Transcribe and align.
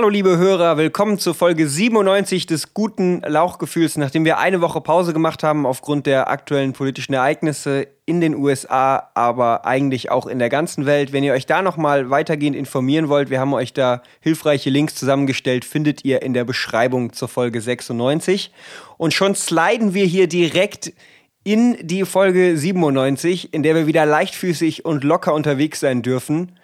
Hallo 0.00 0.08
liebe 0.08 0.38
Hörer, 0.38 0.78
willkommen 0.78 1.18
zur 1.18 1.34
Folge 1.34 1.68
97 1.68 2.46
des 2.46 2.72
guten 2.72 3.20
Lauchgefühls, 3.20 3.98
nachdem 3.98 4.24
wir 4.24 4.38
eine 4.38 4.62
Woche 4.62 4.80
Pause 4.80 5.12
gemacht 5.12 5.42
haben 5.42 5.66
aufgrund 5.66 6.06
der 6.06 6.30
aktuellen 6.30 6.72
politischen 6.72 7.12
Ereignisse 7.12 7.86
in 8.06 8.22
den 8.22 8.34
USA, 8.34 9.10
aber 9.12 9.66
eigentlich 9.66 10.10
auch 10.10 10.26
in 10.26 10.38
der 10.38 10.48
ganzen 10.48 10.86
Welt. 10.86 11.12
Wenn 11.12 11.22
ihr 11.22 11.34
euch 11.34 11.44
da 11.44 11.60
nochmal 11.60 12.08
weitergehend 12.08 12.56
informieren 12.56 13.10
wollt, 13.10 13.28
wir 13.28 13.40
haben 13.40 13.52
euch 13.52 13.74
da 13.74 14.00
hilfreiche 14.20 14.70
Links 14.70 14.94
zusammengestellt, 14.94 15.66
findet 15.66 16.02
ihr 16.02 16.22
in 16.22 16.32
der 16.32 16.44
Beschreibung 16.44 17.12
zur 17.12 17.28
Folge 17.28 17.60
96. 17.60 18.52
Und 18.96 19.12
schon 19.12 19.34
sliden 19.34 19.92
wir 19.92 20.06
hier 20.06 20.28
direkt 20.28 20.94
in 21.44 21.76
die 21.82 22.06
Folge 22.06 22.56
97, 22.56 23.52
in 23.52 23.62
der 23.62 23.74
wir 23.74 23.86
wieder 23.86 24.06
leichtfüßig 24.06 24.86
und 24.86 25.04
locker 25.04 25.34
unterwegs 25.34 25.80
sein 25.80 26.00
dürfen. 26.00 26.58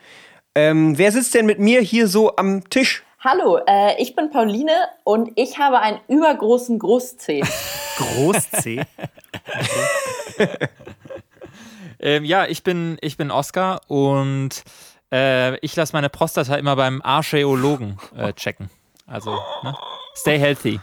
Ähm, 0.55 0.97
wer 0.97 1.13
sitzt 1.13 1.35
denn 1.35 1.45
mit 1.45 1.59
mir 1.59 1.83
hier 1.83 2.09
so 2.09 2.35
am 2.37 2.67
Tisch? 2.71 3.03
Hallo, 3.29 3.59
äh, 3.67 4.01
ich 4.01 4.15
bin 4.15 4.31
Pauline 4.31 4.71
und 5.03 5.33
ich 5.35 5.59
habe 5.59 5.81
einen 5.81 5.99
übergroßen 6.07 6.79
Großzeh. 6.79 7.43
Großzeh? 7.97 8.83
ähm, 11.99 12.25
ja, 12.25 12.47
ich 12.47 12.63
bin, 12.63 12.99
ich 13.01 13.17
bin 13.17 13.33
Oskar 13.33 13.81
und 13.89 14.63
äh, 15.11 15.59
ich 15.59 15.75
lasse 15.75 15.93
meine 15.93 16.09
Prostata 16.09 16.55
immer 16.55 16.77
beim 16.77 17.03
Archäologen 17.03 17.99
äh, 18.17 18.33
checken. 18.33 18.71
Also, 19.09 19.33
ne? 19.65 19.77
stay 20.15 20.39
healthy. 20.39 20.79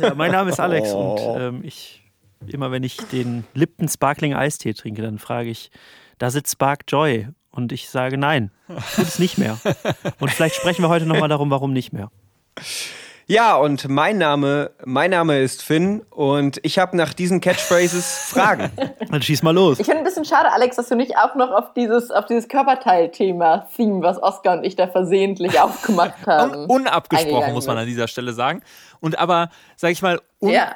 ja, 0.00 0.14
mein 0.16 0.32
Name 0.32 0.50
ist 0.50 0.58
Alex 0.58 0.92
oh. 0.92 1.12
und 1.12 1.40
ähm, 1.40 1.60
ich, 1.62 2.02
immer 2.48 2.72
wenn 2.72 2.82
ich 2.82 2.96
den 2.96 3.44
Lipton 3.54 3.88
Sparkling 3.88 4.34
Eistee 4.34 4.72
trinke, 4.72 5.00
dann 5.00 5.20
frage 5.20 5.48
ich, 5.48 5.70
da 6.18 6.28
sitzt 6.28 6.54
Spark 6.54 6.86
Joy 6.88 7.28
und 7.50 7.72
ich 7.72 7.88
sage 7.90 8.18
nein, 8.18 8.50
tut 8.94 9.06
es 9.06 9.18
nicht 9.18 9.38
mehr. 9.38 9.58
Und 10.18 10.30
vielleicht 10.30 10.54
sprechen 10.54 10.82
wir 10.82 10.88
heute 10.88 11.06
nochmal 11.06 11.28
darum, 11.28 11.50
warum 11.50 11.72
nicht 11.72 11.92
mehr. 11.92 12.10
Ja, 13.30 13.54
und 13.54 13.88
mein 13.88 14.18
Name, 14.18 14.72
mein 14.84 15.12
Name 15.12 15.38
ist 15.38 15.62
Finn 15.62 16.02
und 16.10 16.58
ich 16.64 16.80
habe 16.80 16.96
nach 16.96 17.14
diesen 17.14 17.40
Catchphrases 17.40 18.24
Fragen. 18.28 18.72
Dann 19.08 19.22
schieß 19.22 19.44
mal 19.44 19.54
los. 19.54 19.78
Ich 19.78 19.86
finde 19.86 20.00
ein 20.00 20.04
bisschen 20.04 20.24
schade, 20.24 20.50
Alex, 20.50 20.74
dass 20.74 20.88
du 20.88 20.96
nicht 20.96 21.16
auch 21.16 21.36
noch 21.36 21.52
auf 21.52 21.72
dieses, 21.74 22.10
auf 22.10 22.26
dieses 22.26 22.48
Körperteil-Thema 22.48 23.68
Theme, 23.76 24.02
was 24.02 24.20
Oskar 24.20 24.58
und 24.58 24.64
ich 24.64 24.74
da 24.74 24.88
versehentlich 24.88 25.60
aufgemacht 25.60 26.26
haben. 26.26 26.54
Un 26.54 26.80
unabgesprochen, 26.80 27.52
muss 27.52 27.68
man 27.68 27.78
an 27.78 27.86
dieser 27.86 28.08
Stelle 28.08 28.32
sagen. 28.32 28.62
Und 28.98 29.16
aber, 29.16 29.50
sag 29.76 29.92
ich 29.92 30.02
mal, 30.02 30.20
ja. 30.40 30.74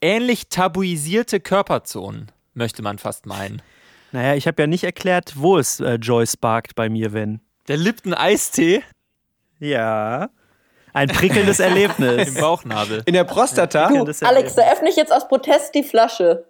ähnlich 0.00 0.50
tabuisierte 0.50 1.40
Körperzonen, 1.40 2.30
möchte 2.54 2.80
man 2.82 2.98
fast 2.98 3.26
meinen. 3.26 3.60
Naja, 4.12 4.34
ich 4.34 4.46
habe 4.46 4.62
ja 4.62 4.66
nicht 4.66 4.84
erklärt, 4.84 5.34
wo 5.36 5.58
es 5.58 5.80
äh, 5.80 5.94
Joy 5.94 6.26
sparkt 6.26 6.74
bei 6.74 6.88
mir, 6.88 7.12
wenn. 7.12 7.40
Der 7.68 7.76
Lipton 7.76 8.14
Eistee? 8.14 8.82
Ja. 9.58 10.30
Ein 10.92 11.08
prickelndes 11.08 11.60
Erlebnis. 11.60 12.28
Im 12.28 12.34
Bauchnabel. 12.40 13.02
In 13.04 13.12
der 13.12 13.24
Prostata. 13.24 13.88
Du, 13.88 14.26
Alex, 14.26 14.54
da 14.54 14.72
öffne 14.72 14.88
ich 14.88 14.96
jetzt 14.96 15.12
aus 15.12 15.28
Protest 15.28 15.74
die 15.74 15.82
Flasche. 15.82 16.46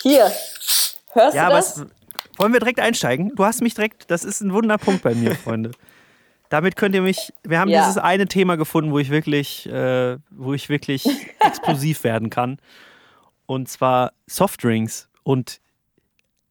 Hier. 0.00 0.30
Hörst 1.12 1.36
ja, 1.36 1.48
du 1.48 1.54
das? 1.54 1.78
Aber 1.78 1.86
es, 1.86 2.38
wollen 2.38 2.52
wir 2.52 2.60
direkt 2.60 2.80
einsteigen? 2.80 3.32
Du 3.34 3.44
hast 3.44 3.62
mich 3.62 3.74
direkt, 3.74 4.10
das 4.10 4.24
ist 4.24 4.40
ein 4.40 4.52
Wunderpunkt 4.52 5.02
bei 5.02 5.14
mir, 5.14 5.34
Freunde. 5.34 5.72
Damit 6.48 6.76
könnt 6.76 6.94
ihr 6.94 7.02
mich, 7.02 7.32
wir 7.42 7.58
haben 7.58 7.70
ja. 7.70 7.80
dieses 7.80 7.98
eine 7.98 8.26
Thema 8.26 8.56
gefunden, 8.56 8.92
wo 8.92 9.00
ich 9.00 9.10
wirklich, 9.10 9.66
äh, 9.66 10.18
wo 10.30 10.54
ich 10.54 10.68
wirklich 10.68 11.04
explosiv 11.40 12.04
werden 12.04 12.30
kann. 12.30 12.58
Und 13.46 13.68
zwar 13.68 14.12
Softdrinks. 14.26 15.08
Und 15.24 15.60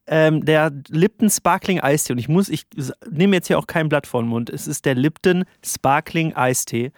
ähm, 0.08 0.46
der 0.46 0.72
Lipton 0.90 1.30
Sparkling 1.30 1.80
Eistee. 1.80 2.14
Und 2.14 2.20
ich 2.20 2.28
muss, 2.28 2.50
ich 2.50 2.66
nehme 3.10 3.36
jetzt 3.36 3.48
hier 3.48 3.58
auch 3.58 3.68
kein 3.68 3.90
Blatt 3.90 4.08
vor 4.08 4.22
den 4.22 4.30
Mund. 4.30 4.50
Es 4.50 4.68
ist 4.68 4.86
der 4.86 4.96
Lipton 4.96 5.46
Sparkling 5.64 6.34
Eistee. 6.36 6.92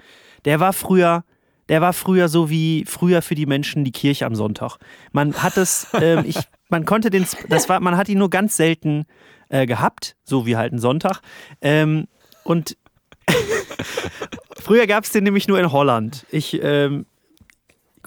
Der 0.45 0.59
war 0.59 0.73
früher, 0.73 1.23
der 1.69 1.81
war 1.81 1.93
früher 1.93 2.29
so 2.29 2.49
wie 2.49 2.85
früher 2.85 3.21
für 3.21 3.35
die 3.35 3.45
Menschen 3.45 3.83
die 3.83 3.91
Kirche 3.91 4.25
am 4.25 4.35
Sonntag. 4.35 4.77
Man 5.11 5.33
hat 5.41 5.57
es, 5.57 5.87
ähm, 5.93 6.23
ich, 6.25 6.37
man 6.69 6.85
konnte 6.85 7.09
den, 7.09 7.25
das 7.49 7.69
war, 7.69 7.79
man 7.79 7.97
hat 7.97 8.09
ihn 8.09 8.19
nur 8.19 8.29
ganz 8.29 8.57
selten 8.57 9.05
äh, 9.49 9.65
gehabt, 9.65 10.15
so 10.23 10.45
wie 10.45 10.57
halt 10.57 10.73
ein 10.73 10.79
Sonntag. 10.79 11.21
Ähm, 11.61 12.07
und 12.43 12.77
früher 14.61 14.87
gab 14.87 15.03
es 15.03 15.11
den 15.11 15.23
nämlich 15.23 15.47
nur 15.47 15.59
in 15.59 15.71
Holland. 15.71 16.25
Ich 16.29 16.61
ähm, 16.61 17.05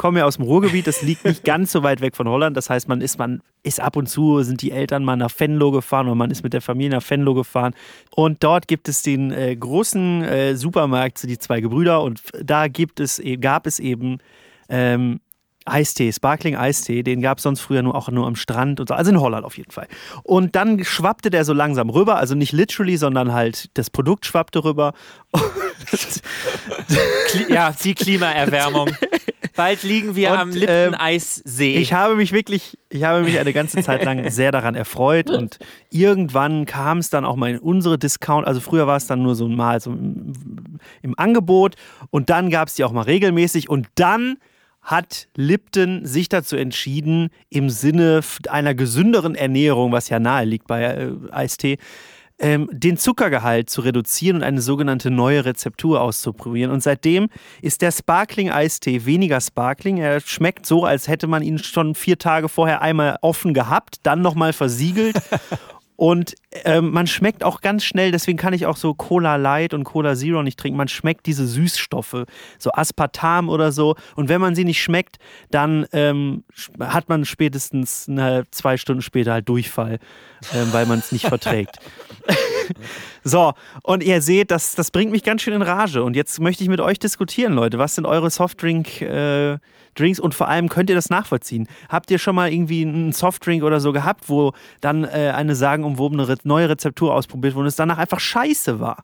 komme 0.00 0.20
ja 0.20 0.24
aus 0.24 0.36
dem 0.36 0.46
Ruhrgebiet, 0.46 0.86
das 0.86 1.02
liegt 1.02 1.26
nicht 1.26 1.44
ganz 1.44 1.72
so 1.72 1.82
weit 1.82 2.00
weg 2.00 2.16
von 2.16 2.26
Holland. 2.26 2.56
Das 2.56 2.70
heißt, 2.70 2.88
man 2.88 3.02
ist, 3.02 3.18
man 3.18 3.42
ist 3.62 3.80
ab 3.80 3.96
und 3.96 4.08
zu, 4.08 4.42
sind 4.42 4.62
die 4.62 4.70
Eltern 4.70 5.04
mal 5.04 5.16
nach 5.16 5.30
Venlo 5.38 5.70
gefahren 5.72 6.06
oder 6.06 6.14
man 6.14 6.30
ist 6.30 6.42
mit 6.42 6.54
der 6.54 6.62
Familie 6.62 6.96
nach 6.96 7.10
Venlo 7.10 7.34
gefahren. 7.34 7.74
Und 8.16 8.42
dort 8.42 8.66
gibt 8.66 8.88
es 8.88 9.02
den 9.02 9.30
äh, 9.30 9.54
großen 9.54 10.22
äh, 10.22 10.56
Supermarkt, 10.56 11.22
die 11.24 11.38
zwei 11.38 11.60
Gebrüder, 11.60 12.02
und 12.02 12.22
da 12.42 12.68
gibt 12.68 12.98
es, 12.98 13.18
e, 13.18 13.36
gab 13.36 13.66
es 13.66 13.78
eben 13.78 14.20
ähm, 14.70 15.20
Eistee, 15.70 16.12
Sparkling 16.12 16.56
Eistee, 16.56 17.02
den 17.02 17.20
gab 17.20 17.38
es 17.38 17.44
sonst 17.44 17.60
früher 17.60 17.82
nur 17.82 17.94
auch 17.94 18.08
nur 18.10 18.26
am 18.26 18.36
Strand 18.36 18.80
und 18.80 18.88
so, 18.88 18.94
also 18.94 19.10
in 19.10 19.20
Holland 19.20 19.44
auf 19.44 19.56
jeden 19.56 19.70
Fall. 19.70 19.88
Und 20.22 20.56
dann 20.56 20.84
schwappte 20.84 21.30
der 21.30 21.44
so 21.44 21.52
langsam 21.52 21.90
rüber, 21.90 22.16
also 22.16 22.34
nicht 22.34 22.52
literally, 22.52 22.96
sondern 22.96 23.32
halt 23.32 23.70
das 23.74 23.90
Produkt 23.90 24.26
schwappte 24.26 24.64
rüber. 24.64 24.92
ja, 27.48 27.72
die 27.82 27.94
Klimaerwärmung. 27.94 28.90
Bald 29.56 29.82
liegen 29.82 30.16
wir 30.16 30.30
und, 30.30 30.38
am 30.38 30.50
Lipton-Eissee. 30.50 31.74
Ähm, 31.74 31.82
ich 31.82 31.92
habe 31.92 32.16
mich 32.16 32.32
wirklich, 32.32 32.78
ich 32.88 33.04
habe 33.04 33.22
mich 33.22 33.38
eine 33.38 33.52
ganze 33.52 33.82
Zeit 33.82 34.04
lang 34.04 34.30
sehr 34.30 34.52
daran 34.52 34.74
erfreut 34.74 35.30
und 35.30 35.58
irgendwann 35.90 36.66
kam 36.66 36.98
es 36.98 37.10
dann 37.10 37.24
auch 37.24 37.36
mal 37.36 37.50
in 37.50 37.58
unsere 37.58 37.98
Discount. 37.98 38.46
Also 38.46 38.60
früher 38.60 38.86
war 38.86 38.96
es 38.96 39.06
dann 39.06 39.22
nur 39.22 39.34
so 39.34 39.48
mal 39.48 39.80
so 39.80 39.90
im, 39.90 40.32
im 41.02 41.18
Angebot 41.18 41.74
und 42.10 42.30
dann 42.30 42.50
gab 42.50 42.68
es 42.68 42.74
die 42.74 42.84
auch 42.84 42.92
mal 42.92 43.02
regelmäßig 43.02 43.68
und 43.68 43.88
dann 43.96 44.36
hat 44.82 45.28
Lipton 45.36 46.06
sich 46.06 46.28
dazu 46.28 46.56
entschieden, 46.56 47.30
im 47.48 47.70
Sinne 47.70 48.20
einer 48.48 48.74
gesünderen 48.74 49.34
Ernährung, 49.34 49.92
was 49.92 50.08
ja 50.08 50.18
nahe 50.18 50.44
liegt 50.44 50.66
bei 50.66 50.82
äh, 50.82 51.12
Eistee, 51.30 51.78
ähm, 52.38 52.68
den 52.72 52.96
Zuckergehalt 52.96 53.68
zu 53.68 53.82
reduzieren 53.82 54.38
und 54.38 54.42
eine 54.42 54.62
sogenannte 54.62 55.10
neue 55.10 55.44
Rezeptur 55.44 56.00
auszuprobieren. 56.00 56.72
Und 56.72 56.82
seitdem 56.82 57.28
ist 57.60 57.82
der 57.82 57.92
Sparkling-Eistee 57.92 59.04
weniger 59.04 59.40
Sparkling. 59.40 59.98
Er 59.98 60.20
schmeckt 60.20 60.64
so, 60.64 60.84
als 60.84 61.06
hätte 61.06 61.26
man 61.26 61.42
ihn 61.42 61.58
schon 61.58 61.94
vier 61.94 62.18
Tage 62.18 62.48
vorher 62.48 62.80
einmal 62.80 63.18
offen 63.20 63.52
gehabt, 63.52 63.96
dann 64.04 64.22
nochmal 64.22 64.54
versiegelt 64.54 65.16
Und 66.00 66.34
ähm, 66.64 66.90
man 66.90 67.06
schmeckt 67.06 67.44
auch 67.44 67.60
ganz 67.60 67.84
schnell, 67.84 68.10
deswegen 68.10 68.36
kann 68.36 68.52
ich 68.52 68.66
auch 68.66 68.76
so 68.76 68.92
Cola 68.92 69.36
Light 69.36 69.72
und 69.72 69.84
Cola 69.84 70.16
Zero 70.16 70.42
nicht 70.42 70.58
trinken. 70.58 70.76
Man 70.76 70.88
schmeckt 70.88 71.26
diese 71.26 71.46
Süßstoffe, 71.46 72.24
so 72.58 72.72
Aspartam 72.72 73.48
oder 73.48 73.70
so. 73.70 73.94
Und 74.16 74.28
wenn 74.28 74.40
man 74.40 74.56
sie 74.56 74.64
nicht 74.64 74.82
schmeckt, 74.82 75.18
dann 75.50 75.86
ähm, 75.92 76.42
hat 76.80 77.08
man 77.08 77.24
spätestens 77.24 78.08
eine, 78.08 78.44
zwei 78.50 78.76
Stunden 78.76 79.02
später 79.02 79.32
halt 79.32 79.48
Durchfall, 79.48 80.00
ähm, 80.52 80.72
weil 80.72 80.86
man 80.86 80.98
es 80.98 81.12
nicht 81.12 81.26
verträgt. 81.26 81.78
so, 83.24 83.52
und 83.82 84.02
ihr 84.02 84.20
seht, 84.20 84.50
das, 84.50 84.74
das 84.74 84.90
bringt 84.90 85.12
mich 85.12 85.22
ganz 85.22 85.42
schön 85.42 85.54
in 85.54 85.62
Rage. 85.62 86.02
Und 86.02 86.16
jetzt 86.16 86.40
möchte 86.40 86.64
ich 86.64 86.68
mit 86.68 86.80
euch 86.80 86.98
diskutieren, 86.98 87.52
Leute. 87.52 87.78
Was 87.78 87.94
sind 87.94 88.06
eure 88.06 88.28
Softdrink- 88.28 89.02
äh, 89.02 89.58
Drinks 89.94 90.20
und 90.20 90.34
vor 90.34 90.48
allem 90.48 90.68
könnt 90.68 90.90
ihr 90.90 90.96
das 90.96 91.10
nachvollziehen. 91.10 91.68
Habt 91.88 92.10
ihr 92.10 92.18
schon 92.18 92.34
mal 92.34 92.52
irgendwie 92.52 92.82
einen 92.82 93.12
Softdrink 93.12 93.62
oder 93.62 93.80
so 93.80 93.92
gehabt, 93.92 94.28
wo 94.28 94.52
dann 94.80 95.04
äh, 95.04 95.32
eine 95.34 95.54
sagenumwobene 95.54 96.28
neue 96.44 96.68
Rezeptur 96.68 97.14
ausprobiert 97.14 97.54
wurde 97.54 97.64
und 97.64 97.68
es 97.68 97.76
danach 97.76 97.98
einfach 97.98 98.20
scheiße 98.20 98.80
war? 98.80 99.02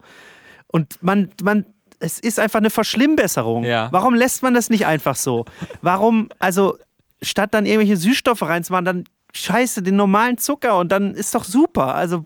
Und 0.67 1.03
man, 1.03 1.31
man, 1.43 1.67
es 1.99 2.19
ist 2.19 2.39
einfach 2.39 2.59
eine 2.59 2.71
Verschlimmbesserung. 2.71 3.65
Ja. 3.65 3.89
Warum 3.93 4.15
lässt 4.15 4.43
man 4.43 4.55
das 4.55 4.71
nicht 4.71 4.87
einfach 4.87 5.17
so? 5.17 5.45
Warum, 5.83 6.29
also 6.39 6.77
statt 7.23 7.55
dann 7.55 7.67
irgendwelche 7.67 7.97
Süßstoffe 7.97 8.43
reinzumachen, 8.43 8.85
dann 8.85 9.05
scheiße 9.33 9.83
den 9.83 9.97
normalen 9.97 10.39
Zucker 10.39 10.79
und 10.79 10.91
dann 10.93 11.15
ist 11.15 11.35
doch 11.35 11.45
super. 11.45 11.95
Also 11.95 12.25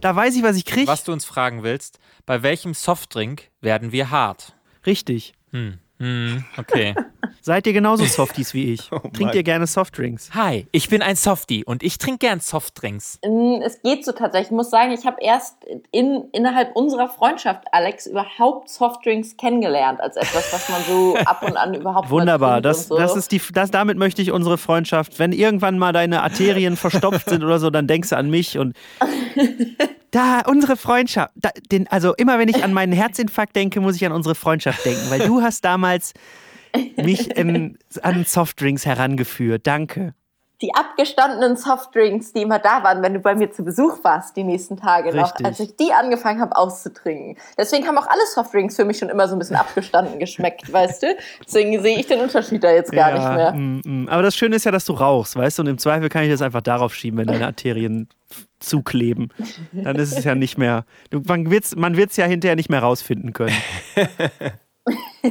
da 0.00 0.14
weiß 0.14 0.36
ich, 0.36 0.42
was 0.42 0.56
ich 0.56 0.64
kriege. 0.64 0.86
Was 0.86 1.04
du 1.04 1.12
uns 1.12 1.24
fragen 1.24 1.62
willst, 1.62 1.98
bei 2.26 2.42
welchem 2.42 2.74
Softdrink 2.74 3.50
werden 3.60 3.92
wir 3.92 4.10
hart? 4.10 4.54
Richtig. 4.86 5.34
Hm. 5.50 5.78
Hm, 6.04 6.44
okay. 6.58 6.94
Seid 7.40 7.66
ihr 7.66 7.72
genauso 7.72 8.04
Softies 8.04 8.52
wie 8.52 8.74
ich? 8.74 8.90
Oh 8.94 9.08
Trinkt 9.08 9.34
ihr 9.34 9.42
gerne 9.42 9.66
Softdrinks? 9.66 10.30
Hi, 10.34 10.66
ich 10.70 10.88
bin 10.88 11.02
ein 11.02 11.16
Softie 11.16 11.64
und 11.64 11.82
ich 11.82 11.98
trinke 11.98 12.18
gern 12.18 12.40
Softdrinks. 12.40 13.18
Mm, 13.24 13.60
es 13.62 13.82
geht 13.82 14.04
so 14.04 14.12
tatsächlich. 14.12 14.48
Ich 14.48 14.56
muss 14.56 14.70
sagen, 14.70 14.92
ich 14.92 15.04
habe 15.04 15.16
erst 15.20 15.56
in, 15.90 16.24
innerhalb 16.32 16.76
unserer 16.76 17.08
Freundschaft, 17.08 17.64
Alex, 17.72 18.06
überhaupt 18.06 18.68
Softdrinks 18.68 19.36
kennengelernt 19.36 20.00
als 20.00 20.16
etwas, 20.16 20.52
was 20.52 20.68
man 20.68 20.82
so 20.82 21.16
ab 21.24 21.42
und 21.42 21.56
an 21.56 21.74
überhaupt 21.74 22.10
Wunderbar. 22.10 22.60
Das, 22.60 22.88
so. 22.88 22.96
das 22.96 23.16
ist 23.16 23.32
die, 23.32 23.40
das, 23.52 23.70
damit 23.70 23.98
möchte 23.98 24.22
ich 24.22 24.30
unsere 24.30 24.58
Freundschaft. 24.58 25.18
Wenn 25.18 25.32
irgendwann 25.32 25.78
mal 25.78 25.92
deine 25.92 26.22
Arterien 26.22 26.76
verstopft 26.76 27.30
sind 27.30 27.42
oder 27.42 27.58
so, 27.58 27.70
dann 27.70 27.86
denkst 27.86 28.10
du 28.10 28.16
an 28.16 28.30
mich 28.30 28.58
und 28.58 28.74
da, 30.14 30.42
unsere 30.46 30.76
Freundschaft. 30.76 31.32
Da, 31.34 31.50
den, 31.70 31.88
also 31.88 32.14
immer 32.14 32.38
wenn 32.38 32.48
ich 32.48 32.62
an 32.62 32.72
meinen 32.72 32.92
Herzinfarkt 32.92 33.56
denke, 33.56 33.80
muss 33.80 33.96
ich 33.96 34.06
an 34.06 34.12
unsere 34.12 34.34
Freundschaft 34.34 34.84
denken, 34.84 35.10
weil 35.10 35.20
du 35.20 35.42
hast 35.42 35.64
damals 35.64 36.12
mich 36.96 37.36
in, 37.36 37.78
an 38.02 38.24
Softdrinks 38.24 38.86
herangeführt. 38.86 39.66
Danke. 39.66 40.14
die 40.62 40.74
abgestandenen 40.74 41.56
Softdrinks, 41.56 42.32
die 42.32 42.42
immer 42.42 42.58
da 42.58 42.82
waren, 42.82 43.02
wenn 43.02 43.12
du 43.12 43.20
bei 43.20 43.34
mir 43.34 43.50
zu 43.50 43.64
Besuch 43.64 44.02
warst, 44.02 44.36
die 44.36 44.44
nächsten 44.44 44.76
Tage 44.76 45.14
noch, 45.14 45.24
Richtig. 45.24 45.46
als 45.46 45.60
ich 45.60 45.76
die 45.76 45.92
angefangen 45.92 46.40
habe 46.40 46.56
auszutrinken. 46.56 47.36
Deswegen 47.58 47.86
haben 47.86 47.98
auch 47.98 48.06
alle 48.06 48.24
Softdrinks 48.32 48.76
für 48.76 48.84
mich 48.84 48.98
schon 48.98 49.08
immer 49.08 49.28
so 49.28 49.34
ein 49.34 49.40
bisschen 49.40 49.56
abgestanden 49.56 50.18
geschmeckt, 50.18 50.72
weißt 50.72 51.02
du? 51.02 51.16
Deswegen 51.44 51.82
sehe 51.82 51.98
ich 51.98 52.06
den 52.06 52.20
Unterschied 52.20 52.62
da 52.62 52.70
jetzt 52.70 52.92
gar 52.92 53.12
nicht 53.12 53.36
mehr. 53.36 53.52
mm, 53.52 53.82
mm. 53.84 54.08
Aber 54.08 54.22
das 54.22 54.36
Schöne 54.36 54.56
ist 54.56 54.64
ja, 54.64 54.70
dass 54.70 54.84
du 54.84 54.94
rauchst, 54.94 55.36
weißt 55.36 55.58
du? 55.58 55.62
Und 55.62 55.68
im 55.68 55.78
Zweifel 55.78 56.08
kann 56.08 56.22
ich 56.22 56.30
das 56.30 56.40
einfach 56.40 56.62
darauf 56.62 56.94
schieben, 56.94 57.18
wenn 57.18 57.26
deine 57.32 57.46
Arterien 57.46 58.08
zukleben. 58.64 59.32
Dann 59.72 59.96
ist 59.96 60.16
es 60.16 60.24
ja 60.24 60.34
nicht 60.34 60.58
mehr. 60.58 60.84
Man 61.10 61.50
wird 61.50 61.64
es 61.64 61.76
man 61.76 61.96
wird's 61.96 62.16
ja 62.16 62.26
hinterher 62.26 62.56
nicht 62.56 62.70
mehr 62.70 62.80
rausfinden 62.80 63.32
können. 63.32 63.56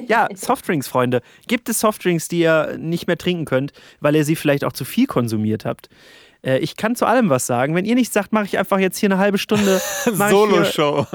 Ja, 0.08 0.28
Softdrinks, 0.34 0.88
Freunde. 0.88 1.22
Gibt 1.48 1.70
es 1.70 1.80
Softdrinks, 1.80 2.28
die 2.28 2.40
ihr 2.40 2.76
nicht 2.80 3.06
mehr 3.06 3.18
trinken 3.20 3.46
könnt, 3.46 3.72
weil 4.00 4.16
ihr 4.16 4.26
sie 4.26 4.36
vielleicht 4.36 4.64
auch 4.64 4.74
zu 4.74 4.86
viel 4.86 5.06
konsumiert 5.06 5.66
habt? 5.66 5.90
Äh, 6.44 6.58
ich 6.60 6.76
kann 6.76 6.96
zu 6.96 7.06
allem 7.06 7.30
was 7.30 7.46
sagen. 7.46 7.76
Wenn 7.76 7.86
ihr 7.86 7.96
nicht 7.96 8.12
sagt, 8.12 8.34
mache 8.34 8.46
ich 8.46 8.58
einfach 8.58 8.80
jetzt 8.80 8.98
hier 8.98 9.08
eine 9.08 9.20
halbe 9.20 9.38
Stunde 9.38 9.80
Solo-Show. 10.06 11.06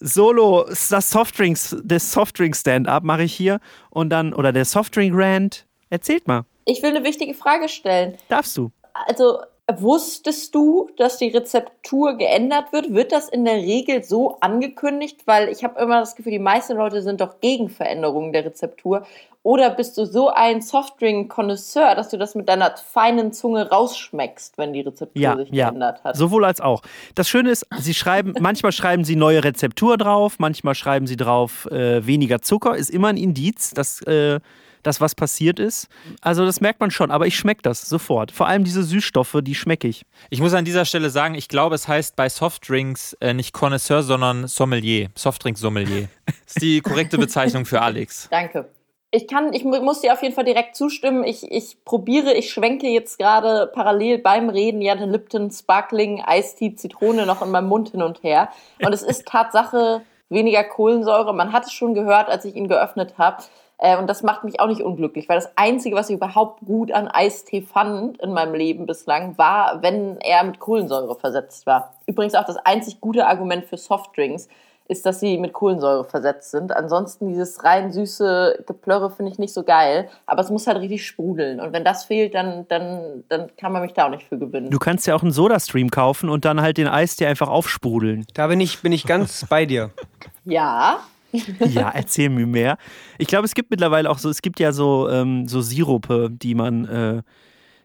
Solo, 0.00 0.64
das 0.68 1.10
Softdrinks, 1.10 1.76
das 1.82 2.12
Softdrink-Stand-up 2.12 3.02
mache 3.02 3.24
ich 3.24 3.34
hier 3.34 3.60
und 3.90 4.10
dann, 4.10 4.32
oder 4.32 4.52
der 4.52 4.64
Softdrink-Rant. 4.64 5.66
Erzählt 5.90 6.28
mal. 6.28 6.44
Ich 6.66 6.82
will 6.82 6.90
eine 6.90 7.04
wichtige 7.04 7.34
Frage 7.34 7.68
stellen. 7.68 8.16
Darfst 8.28 8.56
du? 8.56 8.70
Also, 8.92 9.38
wusstest 9.76 10.54
du, 10.54 10.88
dass 10.96 11.18
die 11.18 11.28
Rezeptur 11.28 12.14
geändert 12.16 12.72
wird? 12.72 12.94
Wird 12.94 13.12
das 13.12 13.28
in 13.28 13.44
der 13.44 13.56
Regel 13.56 14.02
so 14.02 14.38
angekündigt? 14.40 15.22
Weil 15.26 15.48
ich 15.48 15.62
habe 15.62 15.80
immer 15.80 16.00
das 16.00 16.16
Gefühl, 16.16 16.32
die 16.32 16.38
meisten 16.38 16.76
Leute 16.76 17.02
sind 17.02 17.20
doch 17.20 17.40
gegen 17.40 17.68
Veränderungen 17.68 18.32
der 18.32 18.46
Rezeptur. 18.46 19.06
Oder 19.42 19.70
bist 19.70 19.96
du 19.96 20.04
so 20.04 20.28
ein 20.28 20.60
Softdrink-Konnoisseur, 20.60 21.94
dass 21.94 22.08
du 22.08 22.18
das 22.18 22.34
mit 22.34 22.48
deiner 22.48 22.76
feinen 22.76 23.32
Zunge 23.32 23.68
rausschmeckst, 23.70 24.58
wenn 24.58 24.72
die 24.72 24.80
Rezeptur 24.80 25.22
Ja, 25.22 25.36
sich 25.36 25.50
ja. 25.50 25.68
geändert 25.68 26.02
hat? 26.02 26.16
Sowohl 26.16 26.44
als 26.44 26.60
auch. 26.60 26.82
Das 27.14 27.28
Schöne 27.28 27.50
ist, 27.50 27.66
sie 27.78 27.94
schreiben, 27.94 28.34
manchmal 28.40 28.72
schreiben 28.72 29.04
sie 29.04 29.16
neue 29.16 29.44
Rezeptur 29.44 29.96
drauf, 29.96 30.36
manchmal 30.38 30.74
schreiben 30.74 31.06
sie 31.06 31.16
drauf 31.16 31.66
äh, 31.70 32.04
weniger 32.06 32.42
Zucker, 32.42 32.76
ist 32.76 32.90
immer 32.90 33.08
ein 33.08 33.16
Indiz, 33.16 33.72
dass 33.72 34.02
äh, 34.02 34.40
das 34.82 35.00
was 35.00 35.14
passiert 35.14 35.58
ist. 35.58 35.88
Also 36.20 36.44
das 36.44 36.60
merkt 36.60 36.80
man 36.80 36.90
schon, 36.90 37.10
aber 37.10 37.26
ich 37.26 37.36
schmecke 37.36 37.62
das 37.62 37.88
sofort. 37.88 38.32
Vor 38.32 38.46
allem 38.46 38.64
diese 38.64 38.82
Süßstoffe, 38.82 39.38
die 39.42 39.54
schmecke 39.54 39.88
ich. 39.88 40.04
Ich 40.30 40.40
muss 40.40 40.54
an 40.54 40.64
dieser 40.64 40.84
Stelle 40.84 41.10
sagen, 41.10 41.34
ich 41.34 41.48
glaube, 41.48 41.74
es 41.74 41.88
heißt 41.88 42.16
bei 42.16 42.28
Softdrinks 42.28 43.14
äh, 43.20 43.34
nicht 43.34 43.52
Connoisseur, 43.52 44.02
sondern 44.02 44.46
Sommelier. 44.46 45.08
Softdrink-Sommelier. 45.16 46.08
Das 46.26 46.34
ist 46.46 46.62
die 46.62 46.80
korrekte 46.80 47.18
Bezeichnung 47.18 47.64
für 47.64 47.80
Alex. 47.82 48.28
Danke. 48.30 48.68
Ich 49.10 49.26
kann, 49.26 49.54
ich 49.54 49.64
mu- 49.64 49.80
muss 49.80 50.02
dir 50.02 50.12
auf 50.12 50.22
jeden 50.22 50.34
Fall 50.34 50.44
direkt 50.44 50.76
zustimmen. 50.76 51.24
Ich, 51.24 51.50
ich 51.50 51.82
probiere, 51.86 52.34
ich 52.34 52.50
schwenke 52.52 52.88
jetzt 52.88 53.18
gerade 53.18 53.70
parallel 53.72 54.18
beim 54.18 54.50
Reden 54.50 54.82
ja 54.82 54.94
den 54.96 55.10
Lipton 55.10 55.50
Sparkling 55.50 56.20
Eistee 56.20 56.74
Zitrone 56.74 57.24
noch 57.24 57.40
in 57.40 57.50
meinem 57.50 57.68
Mund 57.68 57.88
hin 57.92 58.02
und 58.02 58.22
her. 58.22 58.50
Und 58.84 58.92
es 58.92 59.02
ist 59.02 59.26
Tatsache 59.26 60.02
weniger 60.28 60.62
Kohlensäure. 60.62 61.32
Man 61.34 61.54
hat 61.54 61.64
es 61.64 61.72
schon 61.72 61.94
gehört, 61.94 62.28
als 62.28 62.44
ich 62.44 62.54
ihn 62.54 62.68
geöffnet 62.68 63.14
habe. 63.16 63.42
Äh, 63.78 63.96
Und 63.96 64.08
das 64.08 64.22
macht 64.22 64.44
mich 64.44 64.60
auch 64.60 64.66
nicht 64.66 64.82
unglücklich, 64.82 65.28
weil 65.28 65.36
das 65.36 65.50
Einzige, 65.56 65.96
was 65.96 66.10
ich 66.10 66.16
überhaupt 66.16 66.60
gut 66.66 66.92
an 66.92 67.08
Eistee 67.08 67.62
fand 67.62 68.20
in 68.20 68.32
meinem 68.32 68.54
Leben 68.54 68.86
bislang, 68.86 69.38
war, 69.38 69.82
wenn 69.82 70.18
er 70.20 70.44
mit 70.44 70.58
Kohlensäure 70.58 71.14
versetzt 71.14 71.66
war. 71.66 71.94
Übrigens 72.06 72.34
auch 72.34 72.44
das 72.44 72.56
einzig 72.56 73.00
gute 73.00 73.26
Argument 73.26 73.64
für 73.64 73.76
Softdrinks 73.76 74.48
ist, 74.88 75.04
dass 75.04 75.20
sie 75.20 75.36
mit 75.36 75.52
Kohlensäure 75.52 76.04
versetzt 76.04 76.50
sind. 76.50 76.74
Ansonsten 76.74 77.28
dieses 77.28 77.62
rein 77.62 77.92
süße 77.92 78.64
Geplörre 78.66 79.10
finde 79.10 79.30
ich 79.30 79.38
nicht 79.38 79.52
so 79.52 79.62
geil, 79.62 80.08
aber 80.24 80.40
es 80.40 80.48
muss 80.50 80.66
halt 80.66 80.78
richtig 80.78 81.06
sprudeln. 81.06 81.60
Und 81.60 81.74
wenn 81.74 81.84
das 81.84 82.04
fehlt, 82.06 82.34
dann, 82.34 82.66
dann, 82.68 83.22
dann 83.28 83.54
kann 83.56 83.72
man 83.72 83.82
mich 83.82 83.92
da 83.92 84.06
auch 84.06 84.10
nicht 84.10 84.26
für 84.26 84.38
gewinnen. 84.38 84.70
Du 84.70 84.78
kannst 84.78 85.06
ja 85.06 85.14
auch 85.14 85.22
einen 85.22 85.30
Sodastream 85.30 85.90
kaufen 85.90 86.30
und 86.30 86.46
dann 86.46 86.62
halt 86.62 86.78
den 86.78 86.88
Eistee 86.88 87.26
einfach 87.26 87.48
aufsprudeln. 87.48 88.24
Da 88.32 88.46
bin 88.46 88.60
ich, 88.60 88.80
bin 88.80 88.92
ich 88.92 89.06
ganz 89.06 89.46
bei 89.48 89.66
dir. 89.66 89.90
Ja, 90.44 91.00
Ja, 91.32 91.90
erzähl 91.90 92.30
mir 92.30 92.46
mehr. 92.46 92.78
Ich 93.18 93.28
glaube, 93.28 93.44
es 93.44 93.54
gibt 93.54 93.70
mittlerweile 93.70 94.10
auch 94.10 94.18
so, 94.18 94.30
es 94.30 94.42
gibt 94.42 94.60
ja 94.60 94.72
so, 94.72 95.08
ähm, 95.10 95.46
so 95.46 95.60
Sirupe, 95.60 96.30
die 96.30 96.54
man, 96.54 96.84
äh, 96.86 97.22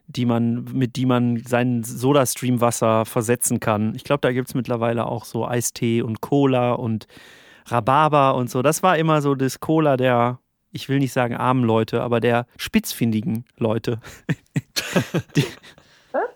die 0.08 0.26
man, 0.26 0.66
mit 0.74 0.96
die 0.96 1.06
man 1.06 1.38
sein 1.46 1.84
Sodastream-Wasser 1.84 3.06
versetzen 3.06 3.60
kann. 3.60 3.96
Ich 3.96 4.04
glaube, 4.04 4.22
da 4.22 4.32
gibt 4.32 4.50
es 4.50 4.56
mittlerweile 4.56 5.06
auch 5.06 5.26
so 5.26 5.48
Eistee 5.48 6.02
und 6.02 6.22
Cola 6.22 6.74
und 6.74 7.08
Rhabarber 7.66 8.36
und 8.36 8.50
so. 8.50 8.62
Das 8.62 8.84
war 8.84 8.98
immer 8.98 9.22
so 9.22 9.36
das 9.36 9.60
Cola 9.60 9.98
der, 9.98 10.40
ich 10.72 10.90
will 10.90 11.00
nicht 11.00 11.14
sagen 11.14 11.36
armen 11.36 11.64
Leute, 11.64 12.02
aber 12.02 12.20
der 12.20 12.46
spitzfindigen 12.58 13.46
Leute. 13.58 14.00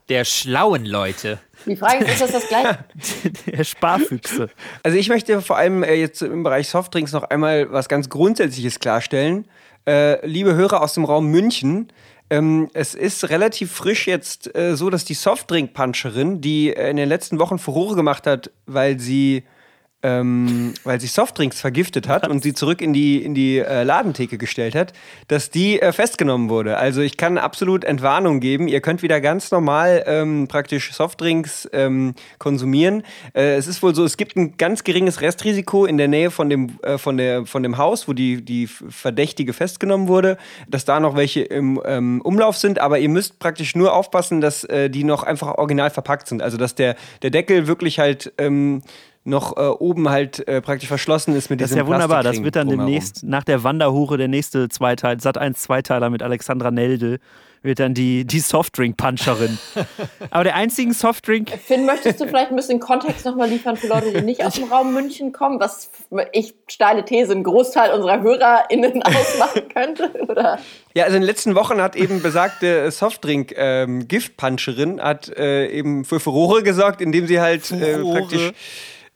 Der 0.10 0.24
schlauen 0.24 0.86
Leute. 0.86 1.40
Die 1.68 1.76
Frage 1.76 2.06
ist, 2.06 2.14
ist 2.14 2.22
das 2.22 2.32
das 2.32 2.48
gleiche? 2.48 2.80
der 3.46 3.64
Sparfüchse. 3.64 4.50
Also 4.84 4.98
ich 4.98 5.10
möchte 5.10 5.42
vor 5.42 5.58
allem 5.58 5.84
äh, 5.84 5.96
jetzt 5.96 6.22
im 6.22 6.44
Bereich 6.44 6.70
Softdrinks 6.70 7.12
noch 7.12 7.24
einmal 7.24 7.72
was 7.72 7.90
ganz 7.90 8.10
Grundsätzliches 8.10 8.80
klarstellen. 8.80 9.48
Äh, 9.88 10.26
liebe 10.26 10.56
Hörer 10.56 10.82
aus 10.82 10.94
dem 10.94 11.06
Raum 11.06 11.28
München, 11.28 11.92
ähm, 12.30 12.70
es 12.74 12.94
ist 12.94 13.30
relativ 13.30 13.72
frisch 13.72 14.08
jetzt 14.08 14.54
äh, 14.56 14.76
so, 14.76 14.90
dass 14.90 15.06
die 15.06 15.14
Softdrink-Puncherin, 15.14 16.42
die 16.42 16.76
äh, 16.76 16.90
in 16.90 16.98
den 16.98 17.08
letzten 17.08 17.40
Wochen 17.40 17.58
Furore 17.58 17.96
gemacht 17.96 18.28
hat, 18.28 18.52
weil 18.66 19.00
sie 19.00 19.44
ähm, 20.04 20.76
weil 20.84 21.02
sie 21.02 21.08
Softdrinks 21.08 21.60
vergiftet 21.60 22.08
hat 22.08 22.28
und 22.28 22.44
sie 22.44 22.54
zurück 22.54 22.82
in 22.82 22.94
die, 22.94 23.24
in 23.24 23.34
die 23.34 23.58
äh, 23.58 23.84
Ladentheke 23.84 24.38
gestellt 24.38 24.76
hat, 24.76 24.94
dass 25.28 25.50
die 25.50 25.82
äh, 25.82 25.92
festgenommen 25.92 26.50
wurde. 26.50 26.78
Also 26.78 27.02
ich 27.02 27.18
kann 27.18 27.40
absolut 27.40 27.84
Entwarnung 27.84 28.40
geben. 28.40 28.68
Ihr 28.68 28.82
könnt 28.82 29.02
wieder 29.02 29.20
ganz 29.22 29.50
normal 29.50 30.04
ähm, 30.06 30.48
praktisch 30.48 30.94
Softdrinks 30.94 31.68
ähm, 31.74 32.14
konsumieren. 32.38 33.02
Äh, 33.34 33.56
es 33.56 33.66
ist 33.66 33.82
wohl 33.82 33.96
so, 33.96 34.06
es 34.06 34.18
gibt 34.18 34.36
ein 34.36 34.56
ganz 34.58 34.84
geringes 34.84 35.22
Restrisiko 35.22 35.86
in 35.86 35.98
der 35.98 36.08
Nähe 36.08 36.30
von 36.30 36.50
dem, 36.50 36.78
äh, 36.84 37.00
von 37.00 37.18
der, 37.18 37.48
von 37.48 37.64
dem 37.64 37.80
Haus, 37.80 38.08
wo 38.08 38.14
die, 38.14 38.46
die 38.46 38.68
Verdächtige 38.68 39.52
festgenommen 39.52 40.08
wurde, 40.08 40.38
dass 40.68 40.86
da 40.86 41.00
noch 41.00 41.16
welche 41.16 41.42
im 41.42 41.82
ähm, 41.86 42.22
Umlauf 42.22 42.56
sind. 42.56 42.78
Aber 42.80 43.00
ihr 43.00 43.10
müsst 43.10 43.40
praktisch 43.40 43.76
nur 43.76 43.94
aufpassen, 43.94 44.42
dass 44.42 44.64
äh, 44.64 44.92
die 44.92 45.04
noch 45.04 45.24
einfach 45.24 45.58
original 45.58 45.90
verpackt 45.90 46.28
sind. 46.28 46.44
Also 46.44 46.58
dass 46.58 46.76
der, 46.76 46.96
der 47.24 47.32
Deckel 47.32 47.66
wirklich 47.66 47.98
halt 47.98 48.32
ähm, 48.38 48.84
noch 49.28 49.58
äh, 49.58 49.62
oben 49.62 50.10
halt 50.10 50.48
äh, 50.48 50.62
praktisch 50.62 50.88
verschlossen 50.88 51.36
ist 51.36 51.50
mit 51.50 51.62
Das 51.62 51.72
ist 51.72 51.76
diesem 51.76 51.88
ja 51.88 51.94
wunderbar. 51.94 52.24
Das 52.24 52.44
wird 52.44 52.56
dann 52.56 52.68
drumherum. 52.68 52.92
demnächst 52.92 53.24
nach 53.24 53.44
der 53.44 53.64
Wanderhure 53.64 54.18
der 54.18 54.28
nächste 54.28 54.70
Zweiteil, 54.70 55.20
Sat 55.20 55.38
1 55.38 55.62
Zweiteiler 55.62 56.10
mit 56.10 56.24
Alexandra 56.24 56.72
Nelde, 56.72 57.20
wird 57.64 57.80
dann 57.80 57.94
die, 57.94 58.26
die 58.26 58.40
Softdrink-Puncherin. 58.40 59.58
Aber 60.30 60.44
der 60.44 60.56
einzigen 60.56 60.92
Softdrink, 60.94 61.50
Finn, 61.50 61.86
möchtest 61.86 62.20
du 62.22 62.28
vielleicht 62.28 62.52
ein 62.52 62.56
bisschen 62.56 62.80
Kontext 62.80 63.26
nochmal 63.26 63.50
liefern 63.50 63.76
für 63.78 63.88
Leute, 63.88 64.14
die 64.14 64.22
nicht 64.22 64.46
aus 64.46 64.54
dem 64.56 64.66
Raum 64.66 64.94
München 64.94 65.32
kommen, 65.32 65.60
was 65.60 65.90
ich 66.32 66.54
steile 66.68 67.04
These 67.04 67.32
einen 67.34 67.44
Großteil 67.44 67.94
unserer 67.94 68.22
HörerInnen 68.22 69.02
ausmachen 69.04 69.64
könnte? 69.74 70.12
Oder? 70.28 70.60
Ja, 70.94 71.06
also 71.06 71.18
in 71.18 71.24
den 71.24 71.28
letzten 71.28 71.56
Wochen 71.56 71.82
hat 71.82 71.96
eben 71.96 72.22
besagte 72.22 72.92
Softdrink-Giftpuncherin 72.92 75.02
hat 75.02 75.30
äh, 75.30 75.66
eben 75.68 76.06
für 76.06 76.20
Furore 76.20 76.62
gesorgt, 76.64 77.02
indem 77.02 77.26
sie 77.28 77.42
halt 77.42 77.72
äh, 77.72 77.98
praktisch 77.98 78.54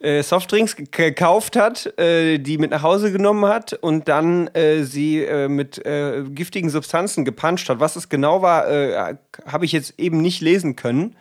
äh, 0.02 0.22
Softdrinks 0.24 0.76
ge- 0.76 0.88
gekauft 0.92 1.56
hat, 1.56 1.98
äh, 2.00 2.38
die 2.38 2.58
mit 2.58 2.72
nach 2.72 2.84
Hause 2.84 3.12
genommen 3.12 3.46
hat 3.46 3.74
und 3.74 4.08
dann 4.08 4.48
äh, 4.54 4.84
sie 4.84 5.24
äh, 5.24 5.48
mit 5.48 5.84
äh, 5.86 6.24
giftigen 6.30 6.70
Substanzen 6.70 7.26
gepuncht 7.26 7.70
hat. 7.70 7.80
Was 7.80 7.96
es 7.96 8.10
genau 8.10 8.42
war, 8.42 8.70
äh, 8.70 9.16
habe 9.46 9.66
ich 9.66 9.72
jetzt 9.72 10.00
eben 10.00 10.22
nicht 10.22 10.42
lesen 10.42 10.76
können. 10.76 11.16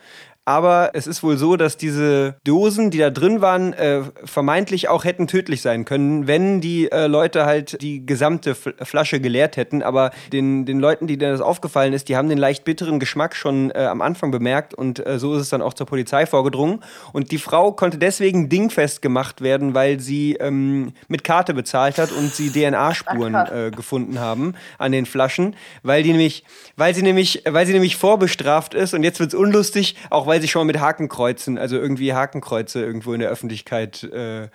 Aber 0.51 0.91
es 0.95 1.07
ist 1.07 1.23
wohl 1.23 1.37
so, 1.37 1.55
dass 1.55 1.77
diese 1.77 2.35
Dosen, 2.43 2.91
die 2.91 2.99
da 2.99 3.11
drin 3.11 3.41
waren, 3.41 3.73
äh, 3.73 4.03
vermeintlich 4.25 4.89
auch 4.89 5.05
hätten 5.05 5.29
tödlich 5.29 5.63
sein 5.63 5.85
können, 5.85 6.27
wenn 6.27 6.61
die 6.61 6.91
äh, 6.91 7.07
Leute 7.07 7.47
halt 7.47 7.81
die 7.81 8.05
gesamte 8.05 8.57
Flasche 8.57 9.21
geleert 9.21 9.57
hätten. 9.57 9.81
Aber 9.81 10.11
den, 10.33 10.67
den 10.67 10.81
Leuten, 10.81 11.07
die 11.07 11.19
das 11.19 11.41
aufgefallen 11.41 11.93
ist, 11.93 12.09
die 12.09 12.17
haben 12.17 12.29
den 12.29 12.37
leicht 12.37 12.65
bitteren 12.65 12.99
Geschmack 12.99 13.37
schon 13.37 13.71
äh, 13.71 13.85
am 13.85 14.01
Anfang 14.01 14.33
bemerkt 14.33 14.75
und 14.75 15.07
äh, 15.07 15.21
so 15.21 15.37
ist 15.37 15.43
es 15.43 15.51
dann 15.51 15.63
auch 15.63 15.73
zur 15.73 15.87
Polizei 15.87 16.27
vorgedrungen. 16.27 16.81
Und 17.13 17.31
die 17.31 17.39
Frau 17.39 17.71
konnte 17.71 17.99
deswegen 17.99 18.49
dingfest 18.49 19.03
gemacht 19.03 19.43
werden, 19.43 19.75
weil 19.75 20.01
sie 20.01 20.35
ähm, 20.41 20.95
mit 21.07 21.23
Karte 21.23 21.55
bezahlt 21.55 21.97
hat 21.97 22.11
und 22.11 22.35
sie 22.35 22.51
DNA-Spuren 22.51 23.37
äh, 23.37 23.71
gefunden 23.71 24.19
haben 24.19 24.55
an 24.79 24.91
den 24.91 25.07
Flaschen, 25.07 25.55
weil 25.85 26.03
die 26.03 26.11
nämlich, 26.11 26.43
weil 26.75 26.93
sie 26.93 27.03
nämlich, 27.03 27.45
weil 27.49 27.67
sie 27.67 27.73
nämlich 27.73 27.95
vorbestraft 27.95 28.75
ist 28.75 28.95
und 28.95 29.05
jetzt 29.05 29.21
wird's 29.21 29.35
unlustig, 29.35 29.95
auch 30.11 30.27
weil 30.27 30.40
sie 30.41 30.49
schon 30.49 30.61
mal 30.61 30.73
mit 30.73 30.81
Hakenkreuzen, 30.81 31.59
also 31.59 31.77
irgendwie 31.77 32.13
Hakenkreuze 32.13 32.85
irgendwo 32.85 33.13
in 33.13 33.21
der 33.21 33.31
Öffentlichkeit 33.31 34.05
äh, 34.05 34.49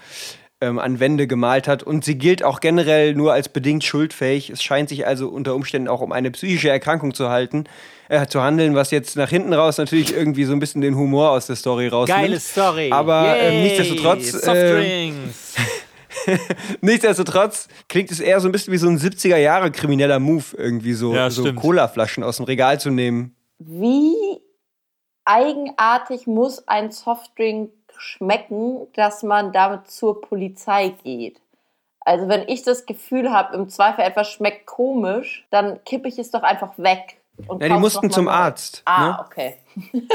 ähm, 0.61 0.79
an 0.79 0.99
Wände 0.99 1.27
gemalt 1.27 1.67
hat. 1.67 1.83
Und 1.83 2.05
sie 2.05 2.17
gilt 2.17 2.43
auch 2.43 2.59
generell 2.59 3.13
nur 3.13 3.33
als 3.33 3.49
bedingt 3.49 3.83
schuldfähig. 3.83 4.49
Es 4.49 4.63
scheint 4.63 4.89
sich 4.89 5.05
also 5.05 5.27
unter 5.27 5.55
Umständen 5.55 5.87
auch 5.87 6.01
um 6.01 6.11
eine 6.11 6.31
psychische 6.31 6.69
Erkrankung 6.69 7.13
zu 7.13 7.29
halten, 7.29 7.65
äh, 8.09 8.25
zu 8.27 8.41
handeln, 8.41 8.75
was 8.75 8.91
jetzt 8.91 9.15
nach 9.15 9.29
hinten 9.29 9.53
raus 9.53 9.77
natürlich 9.77 10.15
irgendwie 10.15 10.45
so 10.45 10.53
ein 10.53 10.59
bisschen 10.59 10.81
den 10.81 10.95
Humor 10.95 11.31
aus 11.31 11.47
der 11.47 11.55
Story 11.55 11.87
rausnimmt. 11.87 12.21
Geile 12.21 12.39
Story. 12.39 12.91
Aber 12.91 13.35
ähm, 13.37 13.63
nichtsdestotrotz, 13.63 14.33
äh, 14.33 14.39
Softdrinks. 14.39 15.55
Nichtsdestotrotz 16.81 17.67
klingt 17.89 18.09
es 18.09 18.19
eher 18.19 18.39
so 18.39 18.47
ein 18.47 18.51
bisschen 18.51 18.73
wie 18.73 18.77
so 18.77 18.87
ein 18.87 18.97
70er 18.97 19.37
Jahre 19.37 19.69
krimineller 19.69 20.19
Move, 20.19 20.45
irgendwie 20.57 20.93
so, 20.93 21.13
Ja, 21.13 21.29
so. 21.29 21.53
Colaflaschen 21.53 22.23
aus 22.23 22.37
dem 22.37 22.45
Regal 22.45 22.79
zu 22.79 22.89
nehmen 22.89 23.35
wie 23.59 24.15
eigenartig 25.25 26.27
muss 26.27 26.67
ein 26.67 26.91
Softdrink 26.91 27.72
schmecken, 27.98 28.88
dass 28.94 29.24
man 29.24 29.51
damit 29.51 29.89
zur 29.89 30.22
Polizei 30.22 30.89
geht? 31.03 31.41
Also 32.01 32.27
wenn 32.27 32.48
ich 32.48 32.62
das 32.62 32.86
Gefühl 32.86 33.32
habe, 33.32 33.55
im 33.55 33.67
Zweifel 33.67 34.03
etwas 34.03 34.29
schmeckt 34.29 34.67
komisch, 34.67 35.46
dann 35.50 35.84
kippe 35.86 36.08
ich 36.08 36.20
es 36.20 36.29
doch 36.29 36.44
einfach 36.44 36.77
weg. 36.77 37.17
Und 37.48 37.62
ja, 37.62 37.70
die 37.70 37.79
mussten 37.79 38.12
zum 38.12 38.25
neu. 38.25 38.32
Arzt. 38.32 38.84
Ah, 38.86 39.08
ne? 39.08 39.25
okay. 39.25 39.58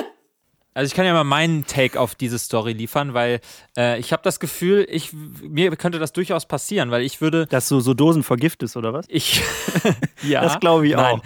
Also 0.73 0.89
ich 0.89 0.95
kann 0.95 1.05
ja 1.05 1.13
mal 1.13 1.25
meinen 1.25 1.67
Take 1.67 1.99
auf 1.99 2.15
diese 2.15 2.39
Story 2.39 2.73
liefern, 2.73 3.13
weil 3.13 3.41
äh, 3.77 3.99
ich 3.99 4.13
habe 4.13 4.23
das 4.23 4.39
Gefühl, 4.39 4.87
ich, 4.89 5.13
mir 5.13 5.75
könnte 5.75 5.99
das 5.99 6.13
durchaus 6.13 6.47
passieren, 6.47 6.93
weil 6.93 7.03
ich 7.03 7.21
würde... 7.21 7.47
Dass 7.47 7.69
du 7.69 7.81
so 7.81 7.93
Dosen 7.93 8.23
vergiftest, 8.23 8.77
oder 8.77 8.93
was? 8.93 9.05
Ich, 9.09 9.43
ja. 10.23 10.43
Das 10.43 10.61
glaube 10.61 10.87
ich 10.87 10.95
Nein. 10.95 11.21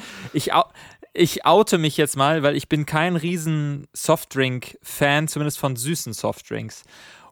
auch. 0.50 0.70
Ich, 1.16 1.46
oute 1.46 1.78
mich 1.78 1.96
jetzt 1.96 2.16
mal, 2.16 2.42
weil 2.42 2.56
ich 2.56 2.68
bin 2.68 2.86
kein 2.86 3.14
riesen 3.14 3.86
Softdrink-Fan, 3.92 5.28
zumindest 5.28 5.60
von 5.60 5.76
süßen 5.76 6.12
Softdrinks. 6.12 6.82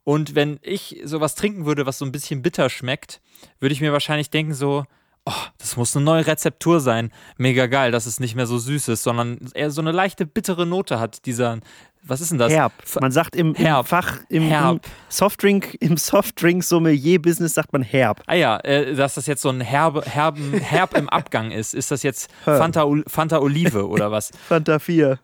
Und 0.04 0.36
wenn 0.36 0.60
ich 0.62 1.00
sowas 1.02 1.34
trinken 1.34 1.66
würde, 1.66 1.84
was 1.84 1.98
so 1.98 2.04
ein 2.04 2.12
bisschen 2.12 2.42
bitter 2.42 2.70
schmeckt, 2.70 3.20
würde 3.58 3.72
ich 3.72 3.80
mir 3.80 3.92
wahrscheinlich 3.92 4.30
denken 4.30 4.54
so, 4.54 4.84
oh, 5.26 5.32
das 5.58 5.76
muss 5.76 5.96
eine 5.96 6.04
neue 6.04 6.28
Rezeptur 6.28 6.78
sein. 6.78 7.10
Mega 7.38 7.66
geil, 7.66 7.90
dass 7.90 8.06
es 8.06 8.20
nicht 8.20 8.36
mehr 8.36 8.46
so 8.46 8.56
süß 8.56 8.86
ist, 8.86 9.02
sondern 9.02 9.50
eher 9.52 9.72
so 9.72 9.80
eine 9.80 9.90
leichte 9.90 10.26
bittere 10.26 10.64
Note 10.64 11.00
hat, 11.00 11.26
dieser, 11.26 11.58
was 12.04 12.20
ist 12.20 12.32
denn 12.32 12.38
das? 12.38 12.52
Herb. 12.52 12.72
Man 13.00 13.12
sagt 13.12 13.36
im, 13.36 13.54
im 13.54 13.84
Fach, 13.84 14.18
im, 14.28 14.50
im, 14.50 14.80
Softdrink, 15.08 15.76
im 15.80 15.96
Softdrink-Sommelier-Business 15.96 17.54
sagt 17.54 17.72
man 17.72 17.82
herb. 17.82 18.22
Ah 18.26 18.34
ja, 18.34 18.56
äh, 18.58 18.94
dass 18.94 19.14
das 19.14 19.26
jetzt 19.26 19.42
so 19.42 19.50
ein 19.50 19.60
herbe, 19.60 20.02
herben, 20.02 20.52
herb 20.54 20.96
im 20.96 21.08
Abgang 21.08 21.52
ist. 21.52 21.74
Ist 21.74 21.92
das 21.92 22.02
jetzt 22.02 22.28
Fanta, 22.44 22.86
Fanta 23.06 23.38
Olive 23.38 23.86
oder 23.88 24.10
was? 24.10 24.32
Fanta 24.48 24.80
4. 24.80 25.20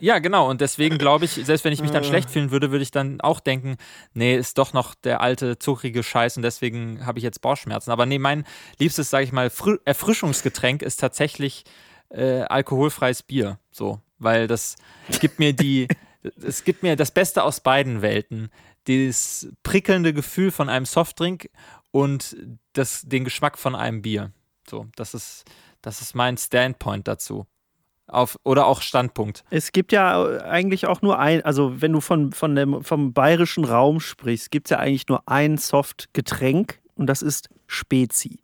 ja, 0.00 0.18
genau. 0.18 0.48
Und 0.48 0.62
deswegen 0.62 0.96
glaube 0.96 1.26
ich, 1.26 1.32
selbst 1.32 1.64
wenn 1.64 1.72
ich 1.72 1.82
mich 1.82 1.90
dann 1.90 2.04
äh. 2.04 2.06
schlecht 2.06 2.30
fühlen 2.30 2.50
würde, 2.50 2.70
würde 2.70 2.82
ich 2.82 2.90
dann 2.90 3.20
auch 3.20 3.40
denken, 3.40 3.76
nee, 4.14 4.34
ist 4.34 4.56
doch 4.56 4.72
noch 4.72 4.94
der 4.94 5.20
alte, 5.20 5.58
zuckrige 5.58 6.02
Scheiß 6.02 6.38
und 6.38 6.42
deswegen 6.42 7.04
habe 7.04 7.18
ich 7.18 7.22
jetzt 7.22 7.42
Bauchschmerzen. 7.42 7.90
Aber 7.90 8.06
nee, 8.06 8.18
mein 8.18 8.44
liebstes, 8.78 9.10
sage 9.10 9.24
ich 9.24 9.32
mal, 9.32 9.50
Erfrischungsgetränk 9.84 10.80
ist 10.80 11.00
tatsächlich 11.00 11.64
äh, 12.08 12.42
alkoholfreies 12.42 13.22
Bier. 13.22 13.58
So 13.70 14.00
weil 14.18 14.46
das 14.46 14.76
gibt 15.20 15.38
mir 15.38 15.52
die, 15.52 15.88
es 16.42 16.64
gibt 16.64 16.82
mir 16.82 16.96
das 16.96 17.10
Beste 17.10 17.42
aus 17.42 17.60
beiden 17.60 18.02
Welten. 18.02 18.50
Das 18.84 19.48
prickelnde 19.62 20.12
Gefühl 20.12 20.50
von 20.50 20.68
einem 20.68 20.86
Softdrink 20.86 21.50
und 21.90 22.36
das, 22.72 23.02
den 23.02 23.24
Geschmack 23.24 23.58
von 23.58 23.74
einem 23.74 24.02
Bier. 24.02 24.32
So, 24.68 24.86
das 24.96 25.14
ist, 25.14 25.44
das 25.82 26.00
ist 26.00 26.14
mein 26.14 26.36
Standpoint 26.36 27.08
dazu. 27.08 27.46
Auf, 28.08 28.38
oder 28.44 28.66
auch 28.66 28.82
Standpunkt. 28.82 29.42
Es 29.50 29.72
gibt 29.72 29.90
ja 29.90 30.40
eigentlich 30.42 30.86
auch 30.86 31.02
nur 31.02 31.18
ein, 31.18 31.44
also 31.44 31.80
wenn 31.82 31.92
du 31.92 32.00
von, 32.00 32.32
von 32.32 32.54
dem, 32.54 32.84
vom 32.84 33.12
bayerischen 33.12 33.64
Raum 33.64 33.98
sprichst, 33.98 34.52
gibt 34.52 34.68
es 34.68 34.70
ja 34.70 34.78
eigentlich 34.78 35.08
nur 35.08 35.28
ein 35.28 35.58
Softgetränk 35.58 36.80
und 36.94 37.08
das 37.08 37.20
ist 37.22 37.48
Spezi. 37.66 38.38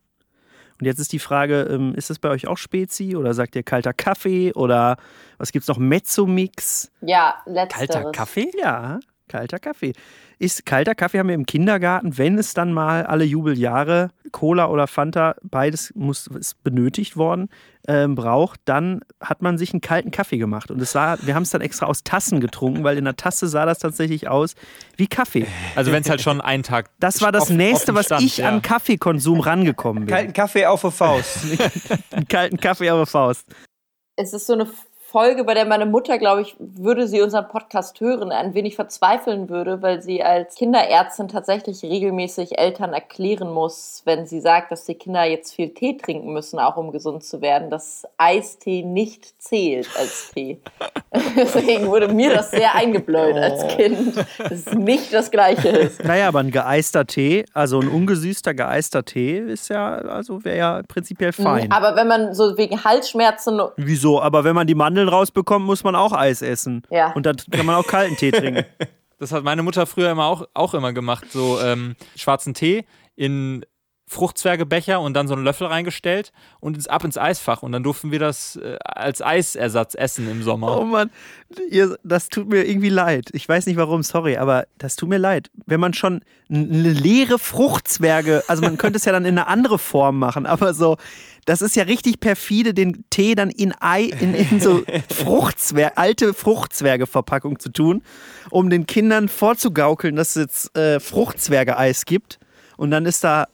Und 0.82 0.86
jetzt 0.86 0.98
ist 0.98 1.12
die 1.12 1.20
Frage, 1.20 1.68
ähm, 1.70 1.94
ist 1.94 2.10
das 2.10 2.18
bei 2.18 2.28
euch 2.28 2.48
auch 2.48 2.58
Spezi 2.58 3.14
oder 3.14 3.34
sagt 3.34 3.54
ihr 3.54 3.62
kalter 3.62 3.92
Kaffee 3.92 4.52
oder 4.52 4.96
was 5.38 5.52
gibt 5.52 5.62
es 5.62 5.68
noch? 5.68 5.78
Mezzomix? 5.78 6.90
Ja, 7.02 7.36
letzteres. 7.46 7.86
Kalter 7.86 8.10
Kaffee? 8.10 8.50
Ja, 8.60 8.98
kalter 9.32 9.58
Kaffee. 9.58 9.94
Ist 10.38 10.66
kalter 10.66 10.94
Kaffee 10.94 11.18
haben 11.18 11.28
wir 11.28 11.34
im 11.34 11.46
Kindergarten, 11.46 12.18
wenn 12.18 12.36
es 12.36 12.52
dann 12.52 12.72
mal 12.72 13.06
alle 13.06 13.24
Jubeljahre 13.24 14.10
Cola 14.30 14.68
oder 14.68 14.86
Fanta, 14.86 15.36
beides 15.42 15.92
muss, 15.94 16.26
ist 16.26 16.62
benötigt 16.62 17.16
worden, 17.16 17.48
äh, 17.86 18.06
braucht, 18.08 18.60
dann 18.66 19.00
hat 19.20 19.40
man 19.40 19.56
sich 19.56 19.72
einen 19.72 19.80
kalten 19.80 20.10
Kaffee 20.10 20.36
gemacht. 20.36 20.70
Und 20.70 20.82
es 20.82 20.92
sah, 20.92 21.16
wir 21.22 21.34
haben 21.34 21.44
es 21.44 21.50
dann 21.50 21.62
extra 21.62 21.86
aus 21.86 22.04
Tassen 22.04 22.40
getrunken, 22.40 22.84
weil 22.84 22.98
in 22.98 23.04
der 23.04 23.16
Tasse 23.16 23.48
sah 23.48 23.64
das 23.64 23.78
tatsächlich 23.78 24.28
aus 24.28 24.54
wie 24.96 25.06
Kaffee. 25.06 25.46
Also 25.76 25.92
wenn 25.92 26.02
es 26.02 26.10
halt 26.10 26.20
schon 26.20 26.42
einen 26.42 26.62
Tag. 26.62 26.90
Das 27.00 27.22
war 27.22 27.32
das 27.32 27.44
auf, 27.44 27.50
nächste, 27.50 27.94
was 27.94 28.10
ich 28.20 28.38
ja. 28.38 28.48
an 28.48 28.60
Kaffeekonsum 28.60 29.40
rangekommen 29.40 30.04
bin. 30.04 30.14
Kalten 30.14 30.32
Kaffee 30.34 30.66
auf 30.66 30.82
der 30.82 30.90
Faust. 30.90 31.38
einen 32.10 32.28
kalten 32.28 32.58
Kaffee 32.58 32.90
auf 32.90 32.98
der 32.98 33.06
Faust. 33.06 33.46
Es 34.16 34.34
ist 34.34 34.46
so 34.46 34.52
eine 34.52 34.68
Folge, 35.12 35.44
bei 35.44 35.52
der 35.52 35.66
meine 35.66 35.84
Mutter, 35.84 36.16
glaube 36.16 36.40
ich, 36.40 36.56
würde 36.58 37.06
sie 37.06 37.20
unseren 37.20 37.46
Podcast 37.46 38.00
hören, 38.00 38.32
ein 38.32 38.54
wenig 38.54 38.76
verzweifeln 38.76 39.50
würde, 39.50 39.82
weil 39.82 40.00
sie 40.00 40.22
als 40.22 40.54
Kinderärztin 40.54 41.28
tatsächlich 41.28 41.82
regelmäßig 41.82 42.58
Eltern 42.58 42.94
erklären 42.94 43.52
muss, 43.52 44.00
wenn 44.06 44.24
sie 44.24 44.40
sagt, 44.40 44.72
dass 44.72 44.86
die 44.86 44.94
Kinder 44.94 45.24
jetzt 45.24 45.54
viel 45.54 45.68
Tee 45.74 45.98
trinken 45.98 46.32
müssen, 46.32 46.58
auch 46.58 46.78
um 46.78 46.92
gesund 46.92 47.24
zu 47.24 47.42
werden, 47.42 47.68
dass 47.68 48.06
Eistee 48.16 48.84
nicht 48.84 49.38
zählt 49.38 49.86
als 49.98 50.30
Tee. 50.32 50.62
Deswegen 51.36 51.88
wurde 51.88 52.08
mir 52.08 52.32
das 52.32 52.50
sehr 52.50 52.74
eingebläut 52.74 53.36
als 53.36 53.64
oh. 53.64 53.68
Kind, 53.68 54.16
dass 54.16 54.50
es 54.50 54.72
nicht 54.72 55.12
das 55.12 55.30
Gleiche 55.30 55.68
ist. 55.68 56.02
Naja, 56.02 56.28
aber 56.28 56.38
ein 56.38 56.50
geeister 56.50 57.06
Tee, 57.06 57.44
also 57.52 57.80
ein 57.80 57.88
ungesüßter 57.88 58.54
geeister 58.54 59.04
Tee, 59.04 59.36
ist 59.36 59.68
ja, 59.68 59.96
also 59.96 60.42
wäre 60.42 60.56
ja 60.56 60.82
prinzipiell 60.88 61.32
mhm, 61.36 61.42
fein. 61.42 61.70
Aber 61.70 61.96
wenn 61.96 62.08
man 62.08 62.32
so 62.32 62.56
wegen 62.56 62.82
Halsschmerzen. 62.82 63.60
Wieso? 63.76 64.22
Aber 64.22 64.44
wenn 64.44 64.54
man 64.54 64.66
die 64.66 64.74
Mandeln 65.02 65.08
rausbekommt, 65.08 65.66
muss 65.66 65.84
man 65.84 65.96
auch 65.96 66.12
Eis 66.12 66.42
essen. 66.42 66.82
Ja. 66.90 67.12
Und 67.12 67.26
dann 67.26 67.36
kann 67.50 67.66
man 67.66 67.74
auch 67.74 67.86
kalten 67.86 68.16
Tee 68.16 68.30
trinken. 68.30 68.64
Das 69.18 69.30
hat 69.30 69.44
meine 69.44 69.62
Mutter 69.62 69.86
früher 69.86 70.10
immer 70.10 70.26
auch, 70.26 70.48
auch 70.52 70.74
immer 70.74 70.92
gemacht. 70.92 71.30
So 71.30 71.60
ähm, 71.60 71.94
schwarzen 72.16 72.54
Tee 72.54 72.84
in 73.14 73.64
Fruchtzwergebecher 74.12 75.00
und 75.00 75.14
dann 75.14 75.26
so 75.26 75.34
einen 75.34 75.44
Löffel 75.44 75.66
reingestellt 75.66 76.32
und 76.60 76.76
ins, 76.76 76.86
ab 76.86 77.04
ins 77.04 77.18
Eisfach. 77.18 77.62
Und 77.62 77.72
dann 77.72 77.82
durften 77.82 78.10
wir 78.10 78.18
das 78.18 78.56
äh, 78.56 78.76
als 78.84 79.22
Eisersatz 79.22 79.94
essen 79.94 80.30
im 80.30 80.42
Sommer. 80.42 80.78
Oh 80.80 80.84
Mann, 80.84 81.10
ihr, 81.70 81.98
das 82.04 82.28
tut 82.28 82.48
mir 82.48 82.64
irgendwie 82.64 82.90
leid. 82.90 83.30
Ich 83.32 83.48
weiß 83.48 83.66
nicht 83.66 83.76
warum, 83.76 84.02
sorry, 84.02 84.36
aber 84.36 84.66
das 84.78 84.96
tut 84.96 85.08
mir 85.08 85.18
leid. 85.18 85.50
Wenn 85.66 85.80
man 85.80 85.94
schon 85.94 86.20
eine 86.50 86.92
leere 86.92 87.38
Fruchtzwerge, 87.38 88.44
also 88.46 88.62
man 88.62 88.78
könnte 88.78 88.98
es 88.98 89.04
ja 89.04 89.12
dann 89.12 89.24
in 89.24 89.38
eine 89.38 89.46
andere 89.48 89.78
Form 89.78 90.18
machen, 90.18 90.46
aber 90.46 90.74
so, 90.74 90.98
das 91.44 91.62
ist 91.62 91.74
ja 91.74 91.84
richtig 91.84 92.20
perfide, 92.20 92.74
den 92.74 93.04
Tee 93.10 93.34
dann 93.34 93.50
in 93.50 93.74
Ei, 93.80 94.04
in, 94.04 94.34
in 94.34 94.60
so 94.60 94.82
Fruchtzwerge, 95.08 95.96
alte 95.96 96.34
Fruchtzwerge-Verpackung 96.34 97.58
zu 97.58 97.70
tun, 97.70 98.02
um 98.50 98.70
den 98.70 98.86
Kindern 98.86 99.28
vorzugaukeln, 99.28 100.14
dass 100.14 100.36
es 100.36 100.42
jetzt 100.42 100.76
äh, 100.76 101.00
Fruchtzwerge-Eis 101.00 102.04
gibt. 102.04 102.38
Und 102.76 102.90
dann 102.90 103.06
ist 103.06 103.24
da 103.24 103.46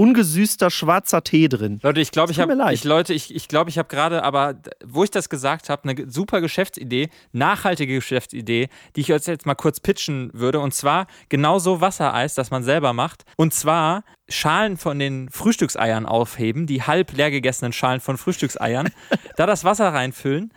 ungesüßter 0.00 0.70
schwarzer 0.70 1.22
Tee 1.22 1.46
drin. 1.50 1.78
Leute, 1.82 2.00
ich 2.00 2.10
glaube, 2.10 2.32
ich 2.32 2.40
habe 2.40 2.56
ich 2.72 2.84
Leute, 2.84 3.12
ich, 3.12 3.34
ich 3.34 3.48
glaube, 3.48 3.68
ich 3.68 3.76
habe 3.76 3.88
gerade, 3.88 4.22
aber 4.22 4.54
wo 4.82 5.04
ich 5.04 5.10
das 5.10 5.28
gesagt 5.28 5.68
habe, 5.68 5.86
eine 5.86 6.10
super 6.10 6.40
Geschäftsidee, 6.40 7.10
nachhaltige 7.32 7.96
Geschäftsidee, 7.96 8.70
die 8.96 9.00
ich 9.02 9.12
euch 9.12 9.26
jetzt 9.26 9.44
mal 9.44 9.54
kurz 9.54 9.78
pitchen 9.78 10.30
würde. 10.32 10.60
Und 10.60 10.72
zwar 10.72 11.06
genauso 11.28 11.82
Wassereis, 11.82 12.32
das 12.32 12.50
man 12.50 12.62
selber 12.62 12.94
macht. 12.94 13.24
Und 13.36 13.52
zwar 13.52 14.02
Schalen 14.30 14.78
von 14.78 14.98
den 14.98 15.28
Frühstückseiern 15.28 16.06
aufheben, 16.06 16.66
die 16.66 16.82
halb 16.82 17.12
leer 17.12 17.30
gegessenen 17.30 17.74
Schalen 17.74 18.00
von 18.00 18.16
Frühstückseiern, 18.16 18.88
da 19.36 19.44
das 19.44 19.64
Wasser 19.64 19.92
reinfüllen, 19.92 20.54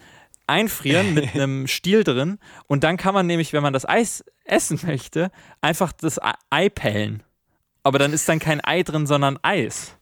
einfrieren 0.48 1.14
mit 1.14 1.34
einem 1.36 1.68
Stiel 1.68 2.06
drin. 2.06 2.40
Und 2.68 2.86
dann 2.86 2.96
kann 2.96 3.14
man 3.14 3.28
nämlich, 3.28 3.52
wenn 3.52 3.64
man 3.64 3.74
das 3.74 3.84
Eis 3.84 4.24
essen 4.46 4.80
möchte, 4.88 5.32
einfach 5.60 5.92
das 5.92 6.18
Ei 6.50 6.70
pellen 6.70 7.24
aber 7.84 8.00
dann 8.00 8.14
ist 8.14 8.28
dann 8.28 8.40
kein 8.40 8.64
Ei 8.64 8.84
drin, 8.84 9.06
sondern 9.06 9.38
Eis. 9.42 9.96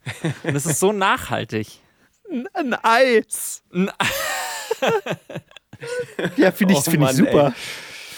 Und 0.43 0.53
das 0.53 0.65
ist 0.65 0.79
so 0.79 0.91
nachhaltig. 0.91 1.79
Ein 2.53 2.75
Eis. 2.81 3.63
Ein 3.73 3.91
ja, 6.37 6.51
finde 6.51 6.73
ich, 6.73 6.79
oh, 6.79 6.91
find 6.91 7.03
ich 7.03 7.17
super. 7.17 7.53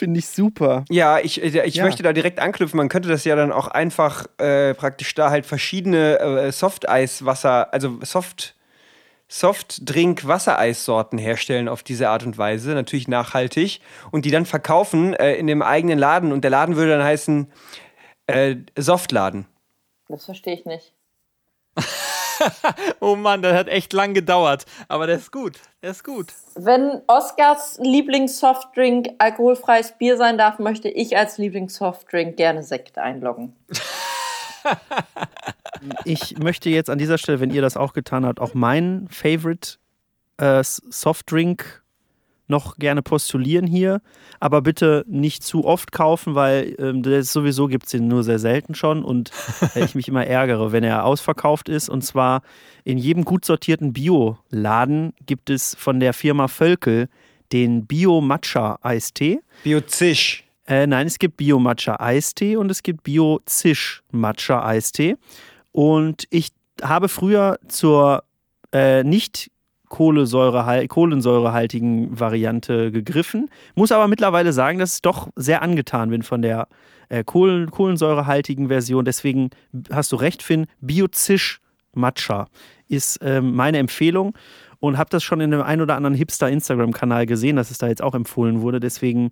Finde 0.03 0.19
ich 0.19 0.27
super. 0.27 0.83
Ja, 0.89 1.19
ich, 1.19 1.41
äh, 1.41 1.65
ich 1.65 1.75
ja. 1.75 1.85
möchte 1.85 2.03
da 2.03 2.13
direkt 2.13 2.39
anknüpfen. 2.39 2.77
Man 2.77 2.89
könnte 2.89 3.09
das 3.09 3.23
ja 3.25 3.35
dann 3.35 3.51
auch 3.51 3.67
einfach 3.67 4.25
äh, 4.37 4.73
praktisch 4.73 5.13
da 5.13 5.29
halt 5.29 5.45
verschiedene 5.45 6.19
äh, 6.19 6.51
Soft-Eis-Wasser, 6.51 7.73
also 7.73 7.99
Soft- 8.03 8.55
Softdrink-Wassereissorten 9.29 11.17
herstellen 11.17 11.67
auf 11.67 11.81
diese 11.81 12.09
Art 12.09 12.23
und 12.23 12.37
Weise, 12.37 12.71
natürlich 12.71 13.07
nachhaltig, 13.07 13.79
und 14.11 14.25
die 14.25 14.31
dann 14.31 14.45
verkaufen 14.45 15.13
äh, 15.13 15.33
in 15.35 15.47
dem 15.47 15.61
eigenen 15.63 15.97
Laden. 15.97 16.31
Und 16.31 16.43
der 16.43 16.51
Laden 16.51 16.75
würde 16.75 16.91
dann 16.91 17.03
heißen 17.03 17.47
äh, 18.27 18.57
Softladen. 18.77 19.47
Das 20.15 20.25
verstehe 20.25 20.53
ich 20.53 20.65
nicht. 20.65 20.93
oh 22.99 23.15
Mann, 23.15 23.41
das 23.41 23.55
hat 23.55 23.67
echt 23.67 23.93
lang 23.93 24.13
gedauert. 24.13 24.65
Aber 24.87 25.07
der 25.07 25.17
ist 25.17 25.31
gut. 25.31 25.59
Der 25.81 25.91
ist 25.91 26.03
gut. 26.03 26.33
Wenn 26.55 27.01
Oscars 27.07 27.79
Lieblingssoftdrink 27.81 29.09
alkoholfreies 29.17 29.97
Bier 29.97 30.17
sein 30.17 30.37
darf, 30.37 30.59
möchte 30.59 30.89
ich 30.89 31.17
als 31.17 31.37
Lieblingssoftdrink 31.37 32.37
gerne 32.37 32.63
Sekt 32.63 32.97
einloggen. 32.97 33.55
ich 36.05 36.37
möchte 36.37 36.69
jetzt 36.69 36.89
an 36.89 36.97
dieser 36.97 37.17
Stelle, 37.17 37.39
wenn 37.39 37.51
ihr 37.51 37.61
das 37.61 37.77
auch 37.77 37.93
getan 37.93 38.25
habt, 38.25 38.39
auch 38.39 38.53
meinen 38.53 39.07
Favorite 39.09 39.77
äh, 40.37 40.63
Softdrink 40.63 41.82
noch 42.53 42.77
gerne 42.77 43.01
postulieren 43.01 43.67
hier, 43.67 44.01
aber 44.39 44.61
bitte 44.61 45.03
nicht 45.07 45.43
zu 45.43 45.65
oft 45.65 45.91
kaufen, 45.91 46.35
weil 46.35 46.75
ähm, 46.79 47.03
das 47.03 47.33
sowieso 47.33 47.67
gibt 47.67 47.85
es 47.85 47.91
den 47.91 48.07
nur 48.07 48.23
sehr 48.23 48.39
selten 48.39 48.75
schon 48.75 49.03
und 49.03 49.31
äh, 49.75 49.79
ich 49.83 49.95
mich 49.95 50.07
immer 50.07 50.25
ärgere, 50.25 50.71
wenn 50.71 50.83
er 50.83 51.05
ausverkauft 51.05 51.67
ist. 51.67 51.89
Und 51.89 52.03
zwar 52.03 52.43
in 52.83 52.97
jedem 52.97 53.25
gut 53.25 53.43
sortierten 53.43 53.93
Bioladen 53.93 55.13
gibt 55.25 55.49
es 55.49 55.75
von 55.75 55.99
der 55.99 56.13
Firma 56.13 56.47
Völkel 56.47 57.09
den 57.51 57.85
Bio-Matcha-Eistee. 57.85 59.41
Biozisch. 59.63 60.45
Äh, 60.65 60.87
nein, 60.87 61.07
es 61.07 61.19
gibt 61.19 61.35
Bio-Matcha-Eistee 61.37 62.55
und 62.55 62.71
es 62.71 62.83
gibt 62.83 63.03
Bio-Zisch-Matcha-Eistee. 63.03 65.17
Und 65.71 66.25
ich 66.29 66.49
habe 66.81 67.09
früher 67.09 67.59
zur 67.67 68.23
äh, 68.71 69.03
nicht 69.03 69.51
Kohlensäure, 69.93 70.87
kohlensäurehaltigen 70.87 72.19
Variante 72.19 72.91
gegriffen. 72.91 73.51
Muss 73.75 73.91
aber 73.91 74.07
mittlerweile 74.07 74.51
sagen, 74.51 74.79
dass 74.79 74.95
ich 74.95 75.01
doch 75.03 75.29
sehr 75.35 75.61
angetan 75.61 76.09
bin 76.09 76.23
von 76.23 76.41
der 76.41 76.67
äh, 77.09 77.23
Kohlen, 77.23 77.69
kohlensäurehaltigen 77.69 78.69
Version. 78.69 79.05
Deswegen 79.05 79.51
hast 79.91 80.11
du 80.11 80.15
recht, 80.15 80.41
Finn. 80.41 80.65
Biozisch 80.81 81.59
Matcha 81.93 82.47
ist 82.87 83.19
ähm, 83.21 83.53
meine 83.53 83.77
Empfehlung 83.77 84.33
und 84.83 84.97
habe 84.97 85.09
das 85.09 85.23
schon 85.23 85.39
in 85.39 85.49
dem 85.49 85.61
ein 85.61 85.79
oder 85.79 85.95
anderen 85.95 86.13
Hipster-Instagram-Kanal 86.13 87.25
gesehen, 87.25 87.55
dass 87.55 87.71
es 87.71 87.77
da 87.77 87.87
jetzt 87.87 88.01
auch 88.01 88.13
empfohlen 88.13 88.59
wurde. 88.59 88.81
Deswegen 88.81 89.29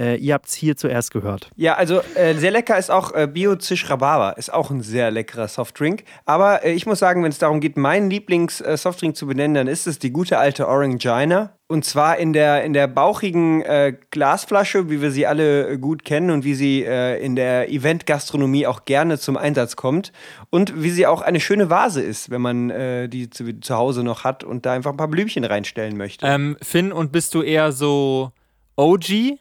äh, 0.00 0.16
ihr 0.16 0.32
habt 0.32 0.46
es 0.46 0.54
hier 0.54 0.78
zuerst 0.78 1.10
gehört. 1.10 1.50
Ja, 1.54 1.74
also 1.74 2.00
äh, 2.14 2.34
sehr 2.34 2.50
lecker 2.50 2.78
ist 2.78 2.90
auch 2.90 3.12
äh, 3.14 3.28
Bio-Zisch 3.30 3.90
Rhabarber. 3.90 4.38
Ist 4.38 4.50
auch 4.50 4.70
ein 4.70 4.80
sehr 4.80 5.10
leckerer 5.10 5.48
Softdrink. 5.48 6.04
Aber 6.24 6.64
äh, 6.64 6.72
ich 6.72 6.86
muss 6.86 6.98
sagen, 6.98 7.22
wenn 7.22 7.30
es 7.30 7.36
darum 7.36 7.60
geht, 7.60 7.76
meinen 7.76 8.08
Lieblings-Softdrink 8.08 9.12
äh, 9.12 9.14
zu 9.14 9.26
benennen, 9.26 9.54
dann 9.54 9.66
ist 9.66 9.86
es 9.86 9.98
die 9.98 10.12
gute 10.12 10.38
alte 10.38 10.66
Orangina. 10.66 11.55
Und 11.68 11.84
zwar 11.84 12.18
in 12.18 12.32
der, 12.32 12.62
in 12.62 12.72
der 12.72 12.86
bauchigen 12.86 13.62
äh, 13.62 13.96
Glasflasche, 14.10 14.88
wie 14.88 15.02
wir 15.02 15.10
sie 15.10 15.26
alle 15.26 15.68
äh, 15.68 15.78
gut 15.78 16.04
kennen 16.04 16.30
und 16.30 16.44
wie 16.44 16.54
sie 16.54 16.84
äh, 16.84 17.20
in 17.20 17.34
der 17.34 17.70
Event-Gastronomie 17.70 18.68
auch 18.68 18.84
gerne 18.84 19.18
zum 19.18 19.36
Einsatz 19.36 19.74
kommt. 19.74 20.12
Und 20.50 20.80
wie 20.80 20.90
sie 20.90 21.08
auch 21.08 21.22
eine 21.22 21.40
schöne 21.40 21.68
Vase 21.68 22.02
ist, 22.02 22.30
wenn 22.30 22.40
man 22.40 22.70
äh, 22.70 23.08
die 23.08 23.30
zu, 23.30 23.58
zu 23.58 23.74
Hause 23.74 24.04
noch 24.04 24.22
hat 24.22 24.44
und 24.44 24.64
da 24.64 24.74
einfach 24.74 24.92
ein 24.92 24.96
paar 24.96 25.08
Blümchen 25.08 25.44
reinstellen 25.44 25.96
möchte. 25.96 26.24
Ähm, 26.24 26.56
Finn, 26.62 26.92
und 26.92 27.10
bist 27.10 27.34
du 27.34 27.42
eher 27.42 27.72
so 27.72 28.30
OG 28.76 29.38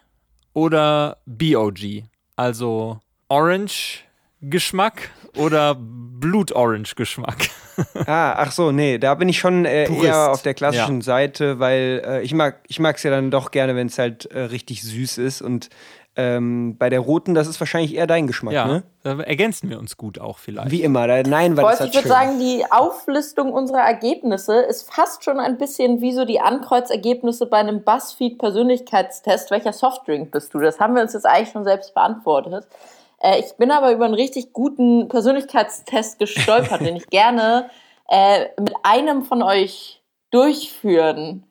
oder 0.53 1.17
BOG? 1.27 2.05
Also 2.35 2.99
Orange-Geschmack 3.29 5.11
oder 5.37 5.75
Blut-Orange-Geschmack? 5.75 7.49
ah, 8.05 8.33
ach 8.37 8.51
so, 8.51 8.71
nee, 8.71 8.97
da 8.97 9.15
bin 9.15 9.29
ich 9.29 9.39
schon 9.39 9.65
äh, 9.65 9.91
eher 9.91 10.31
auf 10.31 10.41
der 10.41 10.53
klassischen 10.53 10.97
ja. 10.97 11.03
Seite, 11.03 11.59
weil 11.59 12.01
äh, 12.05 12.21
ich 12.21 12.33
mag 12.33 12.59
ich 12.67 12.79
es 12.79 13.03
ja 13.03 13.11
dann 13.11 13.31
doch 13.31 13.51
gerne, 13.51 13.75
wenn 13.75 13.87
es 13.87 13.97
halt 13.97 14.25
äh, 14.25 14.39
richtig 14.39 14.83
süß 14.83 15.17
ist 15.17 15.41
und 15.41 15.69
ähm, 16.17 16.77
bei 16.77 16.89
der 16.89 17.01
roten, 17.01 17.33
das 17.33 17.47
ist 17.47 17.59
wahrscheinlich 17.59 17.93
eher 17.93 18.07
dein 18.07 18.25
Geschmack, 18.25 18.53
ja, 18.53 18.65
ne? 18.65 18.83
Da 19.03 19.19
ergänzen 19.19 19.69
wir 19.69 19.77
uns 19.77 19.97
gut 19.97 20.19
auch 20.19 20.37
vielleicht. 20.37 20.71
Wie 20.71 20.81
immer, 20.81 21.07
da, 21.07 21.21
nein, 21.23 21.57
weil 21.57 21.65
Wolf, 21.65 21.73
das 21.73 21.79
halt 21.81 21.89
ich 21.89 21.95
würde 21.97 22.07
sagen, 22.07 22.39
die 22.39 22.63
Auflistung 22.71 23.51
unserer 23.51 23.81
Ergebnisse 23.81 24.61
ist 24.61 24.91
fast 24.91 25.25
schon 25.25 25.39
ein 25.39 25.57
bisschen 25.57 25.99
wie 25.99 26.13
so 26.13 26.23
die 26.23 26.39
Ankreuzergebnisse 26.39 27.47
bei 27.47 27.57
einem 27.57 27.83
Buzzfeed-Persönlichkeitstest. 27.83 29.51
Welcher 29.51 29.73
Softdrink 29.73 30.31
bist 30.31 30.53
du? 30.53 30.59
Das 30.59 30.79
haben 30.79 30.95
wir 30.95 31.01
uns 31.01 31.13
jetzt 31.13 31.25
eigentlich 31.25 31.51
schon 31.51 31.65
selbst 31.65 31.93
beantwortet. 31.93 32.65
Äh, 33.19 33.39
ich 33.39 33.55
bin 33.57 33.71
aber 33.71 33.91
über 33.91 34.05
einen 34.05 34.13
richtig 34.13 34.53
guten 34.53 35.07
Persönlichkeitstest 35.07 36.19
gestolpert, 36.19 36.81
den 36.81 36.95
ich 36.95 37.07
gerne 37.09 37.69
äh, 38.09 38.45
mit 38.59 38.73
einem 38.83 39.23
von 39.23 39.41
euch 39.41 40.01
durchführen 40.31 41.43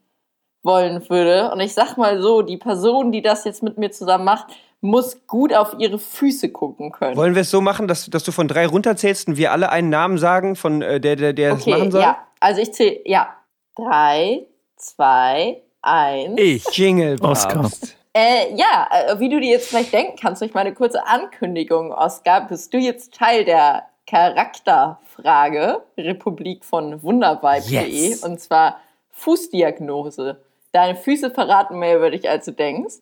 wollen 0.62 1.09
würde. 1.09 1.50
Und 1.52 1.61
ich 1.61 1.75
sag 1.75 1.97
mal 1.97 2.21
so, 2.21 2.42
die 2.42 2.56
Person, 2.56 3.12
die 3.12 3.23
das 3.23 3.44
jetzt 3.44 3.62
mit 3.62 3.78
mir 3.78 3.90
zusammen 3.90 4.25
macht, 4.25 4.47
muss 4.80 5.26
gut 5.26 5.54
auf 5.54 5.76
ihre 5.78 5.99
Füße 5.99 6.50
gucken 6.50 6.92
können. 6.92 7.16
Wollen 7.16 7.35
wir 7.35 7.42
es 7.42 7.50
so 7.50 7.61
machen, 7.61 7.88
dass, 7.88 8.06
dass 8.06 8.23
du 8.23 8.33
von 8.33 8.49
drei 8.49 8.66
runterzählst 8.66 9.28
und 9.28 9.37
wir 9.37 9.52
alle 9.52 9.71
einen 9.71 9.88
Namen 9.88 10.18
sagen, 10.18 10.56
von 10.56 10.83
äh, 10.83 11.00
der, 11.00 11.16
der, 11.16 11.33
der 11.33 11.54
okay, 11.54 11.71
es 11.73 11.78
machen 11.78 11.90
soll? 11.90 12.02
Ja, 12.02 12.18
also 12.40 12.61
ich 12.61 12.73
zähle, 12.73 13.00
ja. 13.06 13.35
Drei, 13.76 14.47
zwei, 14.76 15.62
eins. 15.80 16.34
Ich. 16.36 16.65
Jingle 16.76 17.17
Oscar. 17.23 17.71
Äh, 18.17 18.55
ja, 18.55 18.89
äh, 18.93 19.19
wie 19.19 19.29
du 19.29 19.41
dir 19.41 19.50
jetzt 19.50 19.69
vielleicht 19.69 19.93
denken 19.93 20.17
kannst, 20.21 20.41
durch 20.41 20.55
meine 20.55 20.73
kurze 20.73 21.05
Ankündigung, 21.05 21.93
Oskar, 21.93 22.47
bist 22.47 22.73
du 22.73 22.79
jetzt 22.79 23.13
Teil 23.13 23.45
der 23.45 23.85
Charakterfrage 24.07 25.83
Republik 25.99 26.65
von 26.65 27.03
Wunderweib.de 27.03 27.89
yes. 27.89 28.23
und 28.23 28.41
zwar 28.41 28.79
Fußdiagnose. 29.11 30.41
Deine 30.71 30.97
Füße 30.97 31.33
verraten 31.33 31.79
mehr 31.81 31.97
über 31.97 32.11
dich, 32.11 32.29
als 32.29 32.45
du 32.45 32.53
denkst. 32.53 32.97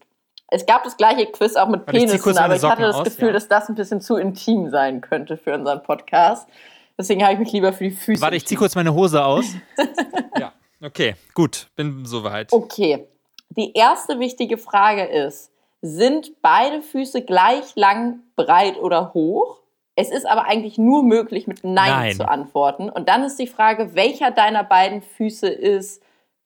Es 0.48 0.64
gab 0.64 0.84
das 0.84 0.96
gleiche 0.96 1.26
Quiz 1.26 1.56
auch 1.56 1.68
mit 1.68 1.84
Penissen, 1.84 2.38
aber 2.38 2.56
ich 2.56 2.62
hatte 2.62 2.82
das 2.82 2.96
aus, 2.96 3.04
Gefühl, 3.04 3.28
ja. 3.28 3.32
dass 3.34 3.48
das 3.48 3.68
ein 3.68 3.74
bisschen 3.74 4.00
zu 4.00 4.16
intim 4.16 4.70
sein 4.70 5.02
könnte 5.02 5.36
für 5.36 5.54
unseren 5.54 5.82
Podcast. 5.82 6.48
Deswegen 6.96 7.22
habe 7.22 7.34
ich 7.34 7.38
mich 7.38 7.52
lieber 7.52 7.72
für 7.72 7.84
die 7.84 7.90
Füße. 7.90 8.20
Warte, 8.20 8.36
ich 8.36 8.46
ziehe 8.46 8.58
kurz 8.58 8.74
meine 8.74 8.94
Hose 8.94 9.22
aus. 9.22 9.44
ja, 10.38 10.52
okay, 10.82 11.16
gut, 11.34 11.68
bin 11.76 12.06
soweit. 12.06 12.52
Okay. 12.52 13.06
Die 13.56 13.72
erste 13.74 14.18
wichtige 14.18 14.58
Frage 14.58 15.04
ist: 15.04 15.50
Sind 15.80 16.40
beide 16.42 16.82
Füße 16.82 17.22
gleich 17.22 17.76
lang, 17.76 18.20
breit 18.36 18.78
oder 18.78 19.12
hoch? 19.14 19.58
Es 19.94 20.10
ist 20.10 20.26
aber 20.26 20.46
eigentlich 20.46 20.78
nur 20.78 21.02
möglich, 21.02 21.46
mit 21.46 21.64
Nein, 21.64 21.74
Nein, 21.74 22.16
zu 22.16 22.26
antworten. 22.26 22.88
Und 22.88 23.08
dann 23.08 23.24
ist 23.24 23.38
die 23.38 23.46
Frage, 23.46 23.94
welcher 23.94 24.30
deiner 24.30 24.64
beiden 24.64 25.02
Füße 25.02 25.48
ist 25.48 26.02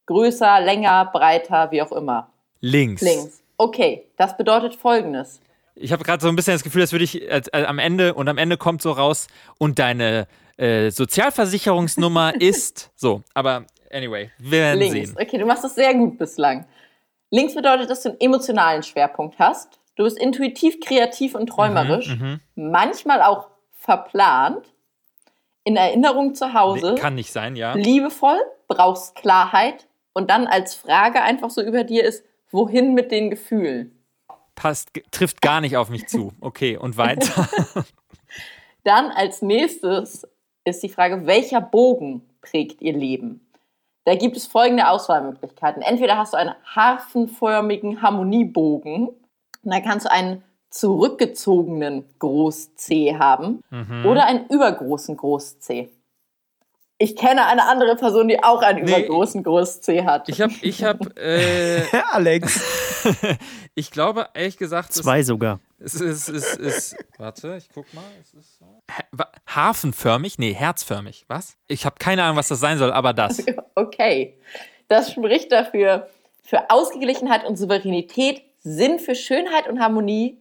größer, 0.07 0.61
länger, 0.61 1.11
breiter, 1.13 1.71
wie 1.71 1.81
auch 1.83 1.93
immer? 1.93 2.29
Links. 2.61 3.03
Links. 3.03 3.43
Okay, 3.57 4.05
das 4.17 4.37
bedeutet 4.37 4.75
folgendes. 4.75 5.41
Ich 5.77 5.93
habe 5.93 6.03
gerade 6.03 6.23
so 6.23 6.29
ein 6.29 6.37
bisschen 6.37 6.55
das 6.55 6.65
Gefühl, 6.65 6.81
als 6.83 6.93
würde 6.93 7.05
ich 7.05 7.23
äh, 7.23 7.43
am 7.53 7.79
Ende 7.79 8.15
und 8.15 8.29
am 8.29 8.39
Ende 8.39 8.57
kommt 8.57 8.83
so 8.83 8.91
raus 8.93 9.29
und 9.59 9.79
deine 9.79 10.27
äh, 10.57 10.91
Sozialversicherungsnummer 10.91 12.35
ist 12.41 12.91
so. 12.97 13.23
Aber 13.35 13.67
anyway, 13.93 14.31
wir 14.39 14.61
werden 14.61 14.79
Links. 14.81 15.11
sehen. 15.11 15.17
Okay, 15.21 15.39
du 15.39 15.47
machst 15.47 15.65
das 15.65 15.75
sehr 15.75 15.95
gut 15.95 16.19
bislang. 16.19 16.67
Links 17.31 17.55
bedeutet, 17.55 17.91
dass 17.91 18.03
du 18.03 18.11
einen 18.11 18.21
emotionalen 18.21 18.83
Schwerpunkt 18.83 19.39
hast. 19.39 19.81
Du 19.97 20.05
bist 20.05 20.19
intuitiv, 20.19 20.81
kreativ 20.81 21.35
und 21.35 21.47
träumerisch. 21.47 22.17
Mhm, 22.17 22.41
mhm. 22.55 22.71
manchmal 22.71 23.23
auch 23.23 23.49
verplant. 23.73 24.73
In 25.65 25.77
Erinnerung 25.77 26.37
zu 26.37 26.55
Hause. 26.55 26.95
Kann 26.95 27.17
nicht 27.17 27.33
sein, 27.33 27.57
ja. 27.57 27.75
Liebevoll, 27.75 28.39
brauchst 28.69 29.17
Klarheit. 29.17 29.89
Und 30.13 30.31
dann 30.31 30.47
als 30.47 30.77
Frage 30.77 31.23
einfach 31.23 31.51
so 31.51 31.61
über 31.61 31.83
dir 31.83 32.05
ist, 32.05 32.25
wohin 32.51 32.95
mit 32.95 33.11
den 33.11 33.31
Gefühlen? 33.31 34.05
Passt, 34.55 34.91
trifft 35.11 35.43
gar 35.43 35.61
nicht 35.61 35.77
auf 35.77 35.91
mich 35.91 36.07
zu. 36.07 36.33
Okay, 36.41 36.77
und 36.77 36.97
weiter. 36.97 37.49
Dann 38.85 39.11
als 39.11 39.43
nächstes 39.43 40.27
ist 40.65 40.83
die 40.83 40.89
Frage, 40.89 41.27
welcher 41.27 41.61
Bogen 41.61 42.23
prägt 42.41 42.81
ihr 42.81 42.93
Leben? 42.93 43.46
Da 44.07 44.15
gibt 44.15 44.37
es 44.37 44.47
folgende 44.47 44.89
Auswahlmöglichkeiten. 44.89 45.83
Entweder 45.83 46.17
hast 46.17 46.33
du 46.33 46.39
einen 46.39 46.55
harfenförmigen 46.65 48.03
Harmoniebogen, 48.03 49.09
und 49.09 49.19
dann 49.65 49.83
kannst 49.83 50.07
du 50.07 50.13
einen 50.13 50.45
zurückgezogenen 50.71 52.05
Groß-C 52.21 53.17
haben 53.19 53.63
mhm. 53.69 54.07
oder 54.07 54.27
einen 54.27 54.47
übergroßen 54.47 55.17
Groß-C. 55.17 55.91
Ich 56.99 57.17
kenne 57.17 57.47
eine 57.47 57.67
andere 57.67 57.97
Person, 57.97 58.29
die 58.29 58.43
auch 58.45 58.63
einen 58.63 58.85
nee, 58.85 58.91
übergroßen 58.91 59.43
Groß-C 59.43 60.05
hat. 60.05 60.29
Ich 60.29 60.41
habe, 60.41 60.55
ich 60.63 60.85
habe, 60.85 61.17
äh, 61.21 61.83
Alex. 62.13 62.63
ich 63.75 63.91
glaube, 63.91 64.29
ehrlich 64.35 64.57
gesagt. 64.57 64.93
Zwei 64.93 65.25
sogar. 65.25 65.59
Es 65.79 65.95
ist, 65.95 66.29
es 66.29 66.29
ist, 66.29 66.59
es 66.59 66.97
warte, 67.19 67.57
ich 67.57 67.69
guck 67.73 67.93
mal. 67.93 68.05
Es 68.21 68.33
ist 68.33 68.59
so. 68.59 68.67
Hafenförmig? 69.47 70.39
Nee, 70.39 70.55
herzförmig. 70.55 71.25
Was? 71.29 71.57
Ich 71.69 71.85
habe 71.85 71.97
keine 71.99 72.23
Ahnung, 72.23 72.37
was 72.37 72.49
das 72.49 72.61
sein 72.61 72.79
soll, 72.79 72.93
aber 72.93 73.13
das. 73.13 73.45
Okay. 73.79 74.39
Das 74.89 75.13
spricht 75.13 75.53
dafür, 75.53 76.09
für 76.43 76.71
Ausgeglichenheit 76.71 77.45
und 77.45 77.57
Souveränität, 77.57 78.43
Sinn 78.63 78.99
für 78.99 79.15
Schönheit 79.15 79.69
und 79.69 79.81
Harmonie, 79.81 80.39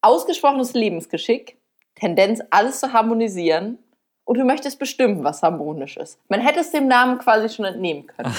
ausgesprochenes 0.00 0.72
Lebensgeschick, 0.72 1.58
Tendenz, 1.94 2.40
alles 2.50 2.80
zu 2.80 2.92
harmonisieren, 2.92 3.78
und 4.26 4.38
du 4.38 4.44
möchtest 4.44 4.78
bestimmen, 4.78 5.24
was 5.24 5.42
harmonisch 5.42 5.96
ist. 5.96 6.18
Man 6.28 6.40
hätte 6.40 6.60
es 6.60 6.72
dem 6.72 6.88
Namen 6.88 7.18
quasi 7.18 7.48
schon 7.48 7.64
entnehmen 7.64 8.06
können. 8.08 8.34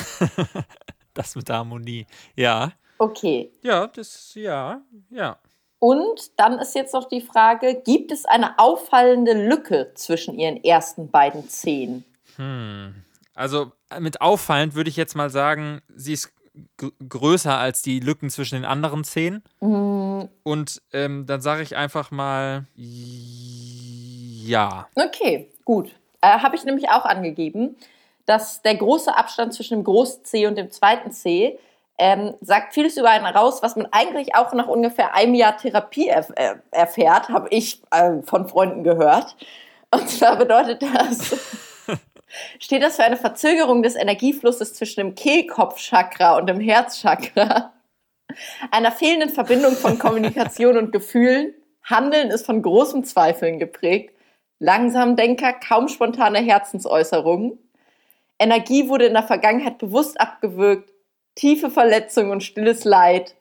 das 1.13 1.36
mit 1.36 1.48
der 1.48 1.56
Harmonie, 1.56 2.06
ja. 2.36 2.74
Okay. 3.00 3.52
Ja, 3.62 3.88
das, 3.88 4.36
ja, 4.36 4.82
ja. 5.10 5.38
Und 5.80 6.40
dann 6.40 6.60
ist 6.60 6.76
jetzt 6.76 6.94
noch 6.94 7.08
die 7.08 7.22
Frage, 7.22 7.82
gibt 7.86 8.12
es 8.12 8.26
eine 8.26 8.58
auffallende 8.58 9.34
Lücke 9.34 9.92
zwischen 9.94 10.38
ihren 10.38 10.63
ersten 10.63 11.10
beiden 11.10 11.48
Zehen? 11.50 12.04
Hm. 12.38 12.96
Also 13.36 13.72
mit 14.00 14.22
auffallend 14.22 14.74
würde 14.74 14.90
ich 14.90 14.96
jetzt 14.96 15.16
mal 15.16 15.30
sagen, 15.30 15.82
sie 15.96 16.13
ist 16.13 16.32
größer 16.78 17.58
als 17.58 17.82
die 17.82 18.00
Lücken 18.00 18.30
zwischen 18.30 18.56
den 18.56 18.66
anderen 18.66 19.04
Zehen. 19.04 19.44
Mhm. 19.60 20.30
Und 20.44 20.82
ähm, 20.94 21.26
dann 21.28 21.42
sage 21.42 21.62
ich 21.62 21.76
einfach 21.76 22.10
mal 22.10 22.66
ja. 22.76 24.88
Okay, 24.96 25.50
gut. 25.66 25.92
Äh, 26.22 26.40
Habe 26.40 26.56
ich 26.56 26.63
nämlich 26.63 26.90
auch 26.90 27.06
angegeben, 27.06 27.76
dass 28.26 28.62
der 28.62 28.76
große 28.76 29.16
Abstand 29.16 29.54
zwischen 29.54 29.78
dem 29.78 29.84
großen 29.84 30.26
C 30.26 30.48
und 30.48 30.58
dem 30.58 30.72
zweiten 30.72 31.12
C 31.12 31.60
ähm, 31.98 32.36
sagt 32.42 32.74
vieles 32.74 32.98
über 32.98 33.10
einen 33.10 33.26
raus, 33.26 33.64
was 33.64 33.76
man 33.76 33.88
eigentlich 33.92 34.36
auch 34.36 34.54
nach 34.54 34.68
ungefähr 34.68 35.16
einem 35.16 35.34
Jahr 35.34 35.58
Therapie 35.58 36.08
erf 36.08 36.32
äh, 36.36 36.56
erfährt, 36.72 37.30
habe 37.30 37.48
ich 37.50 37.82
äh, 37.92 38.22
von 38.24 38.48
Freunden 38.48 38.84
gehört. 38.84 39.36
Und 39.90 40.08
zwar 40.10 40.36
bedeutet 40.36 40.84
das, 40.84 41.36
steht 42.60 42.84
das 42.84 42.98
für 42.98 43.04
eine 43.04 43.18
Verzögerung 43.18 43.82
des 43.82 43.96
Energieflusses 43.96 44.76
zwischen 44.76 45.00
dem 45.00 45.16
Kehlkopfchakra 45.16 46.38
und 46.38 46.48
dem 46.48 46.60
Herzchakra, 46.60 47.74
einer 48.70 48.92
fehlenden 48.92 49.30
Verbindung 49.30 49.74
von 49.74 49.98
Kommunikation 49.98 50.78
und 50.78 50.92
Gefühlen. 50.92 51.54
Handeln 51.84 52.30
ist 52.30 52.46
von 52.46 52.62
großen 52.62 53.06
Zweifeln 53.06 53.60
geprägt, 53.60 54.14
langsam 54.60 55.16
Denker, 55.16 55.54
kaum 55.54 55.88
spontane 55.88 56.40
Herzensäußerungen. 56.40 57.58
Energie 58.38 58.90
wurde 58.90 59.06
in 59.06 59.14
der 59.14 59.24
Vergangenheit 59.24 59.78
bewusst 59.80 60.20
abgewürgt, 60.20 60.92
tiefe 61.38 61.69
Verletzung 61.69 62.32
und 62.32 62.43
stilles 62.43 62.84
Leid. 62.84 63.36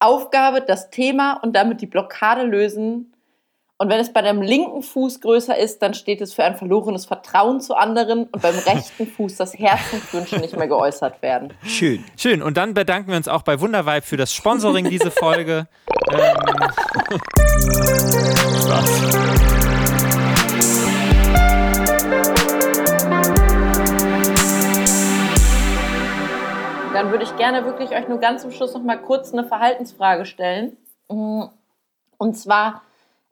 Aufgabe, 0.00 0.60
das 0.60 0.90
Thema 0.90 1.40
und 1.42 1.56
damit 1.56 1.80
die 1.80 1.86
Blockade 1.86 2.42
lösen. 2.42 3.14
Und 3.80 3.88
wenn 3.90 4.00
es 4.00 4.12
bei 4.12 4.22
deinem 4.22 4.42
linken 4.42 4.82
Fuß 4.82 5.20
größer 5.20 5.56
ist, 5.56 5.82
dann 5.82 5.94
steht 5.94 6.20
es 6.20 6.34
für 6.34 6.42
ein 6.42 6.56
verlorenes 6.56 7.06
Vertrauen 7.06 7.60
zu 7.60 7.74
anderen 7.74 8.24
und 8.24 8.42
beim 8.42 8.54
rechten 8.66 9.06
Fuß 9.06 9.36
das 9.36 9.56
Herzenswünsche 9.56 10.38
nicht 10.38 10.56
mehr 10.56 10.66
geäußert 10.66 11.22
werden. 11.22 11.54
Schön. 11.64 12.04
Schön. 12.16 12.42
Und 12.42 12.56
dann 12.56 12.74
bedanken 12.74 13.10
wir 13.10 13.16
uns 13.16 13.28
auch 13.28 13.42
bei 13.42 13.60
Wundervibe 13.60 14.02
für 14.02 14.16
das 14.16 14.32
Sponsoring 14.34 14.90
diese 14.90 15.10
Folge. 15.12 15.68
ähm, 16.10 16.18
Spaß. 18.62 19.57
Dann 26.98 27.12
würde 27.12 27.22
ich 27.22 27.36
gerne 27.36 27.64
wirklich 27.64 27.90
euch 27.92 28.08
nur 28.08 28.18
ganz 28.18 28.42
zum 28.42 28.50
Schluss 28.50 28.74
noch 28.74 28.82
mal 28.82 29.00
kurz 29.00 29.32
eine 29.32 29.44
Verhaltensfrage 29.44 30.24
stellen. 30.24 30.76
Mm, 31.08 31.44
Und 32.16 32.34
zwar, 32.36 32.82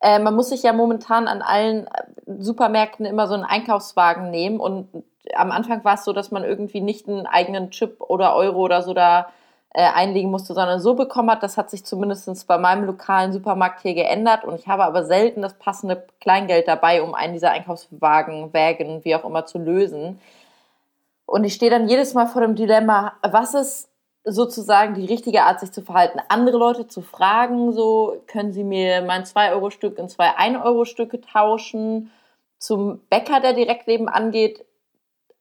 äh, 0.00 0.20
man 0.20 0.36
muss 0.36 0.50
sich 0.50 0.62
ja 0.62 0.72
momentan 0.72 1.26
an 1.26 1.42
allen 1.42 1.88
äh, 1.88 2.04
Supermärkten 2.38 3.04
immer 3.04 3.26
so 3.26 3.34
einen 3.34 3.42
Einkaufswagen 3.42 4.30
nehmen. 4.30 4.60
Und 4.60 4.86
am 5.34 5.50
Anfang 5.50 5.82
war 5.84 5.94
es 5.94 6.04
so, 6.04 6.12
dass 6.12 6.30
man 6.30 6.44
irgendwie 6.44 6.80
nicht 6.80 7.08
einen 7.08 7.26
eigenen 7.26 7.72
Chip 7.72 8.00
oder 8.02 8.36
Euro 8.36 8.60
oder 8.60 8.82
so 8.82 8.94
da 8.94 9.30
äh, 9.74 9.82
einlegen 9.82 10.30
musste, 10.30 10.54
sondern 10.54 10.78
so 10.78 10.94
bekommen 10.94 11.32
hat. 11.32 11.42
Das 11.42 11.56
hat 11.56 11.68
sich 11.68 11.84
zumindest 11.84 12.46
bei 12.46 12.58
meinem 12.58 12.84
lokalen 12.84 13.32
Supermarkt 13.32 13.80
hier 13.82 13.94
geändert. 13.94 14.44
Und 14.44 14.54
ich 14.60 14.68
habe 14.68 14.84
aber 14.84 15.04
selten 15.04 15.42
das 15.42 15.54
passende 15.54 16.06
Kleingeld 16.20 16.68
dabei, 16.68 17.02
um 17.02 17.16
einen 17.16 17.32
dieser 17.32 17.50
Einkaufswagen, 17.50 18.52
Wägen, 18.52 19.04
wie 19.04 19.16
auch 19.16 19.24
immer, 19.24 19.44
zu 19.44 19.58
lösen. 19.58 20.20
Und 21.26 21.44
ich 21.44 21.54
stehe 21.54 21.70
dann 21.70 21.88
jedes 21.88 22.14
Mal 22.14 22.26
vor 22.26 22.40
dem 22.40 22.54
Dilemma, 22.54 23.14
was 23.22 23.54
ist 23.54 23.90
sozusagen 24.24 24.94
die 24.94 25.06
richtige 25.06 25.42
Art, 25.42 25.60
sich 25.60 25.72
zu 25.72 25.82
verhalten? 25.82 26.20
Andere 26.28 26.56
Leute 26.56 26.86
zu 26.86 27.02
fragen, 27.02 27.72
so, 27.72 28.22
können 28.26 28.52
sie 28.52 28.64
mir 28.64 29.02
mein 29.02 29.24
2-Euro-Stück 29.24 29.98
in 29.98 30.08
zwei 30.08 30.30
1-Euro-Stücke 30.36 31.20
tauschen? 31.20 32.10
Zum 32.58 33.00
Bäcker, 33.10 33.40
der 33.40 33.52
direkt 33.52 33.86
nebenan 33.86 34.30
geht, 34.30 34.64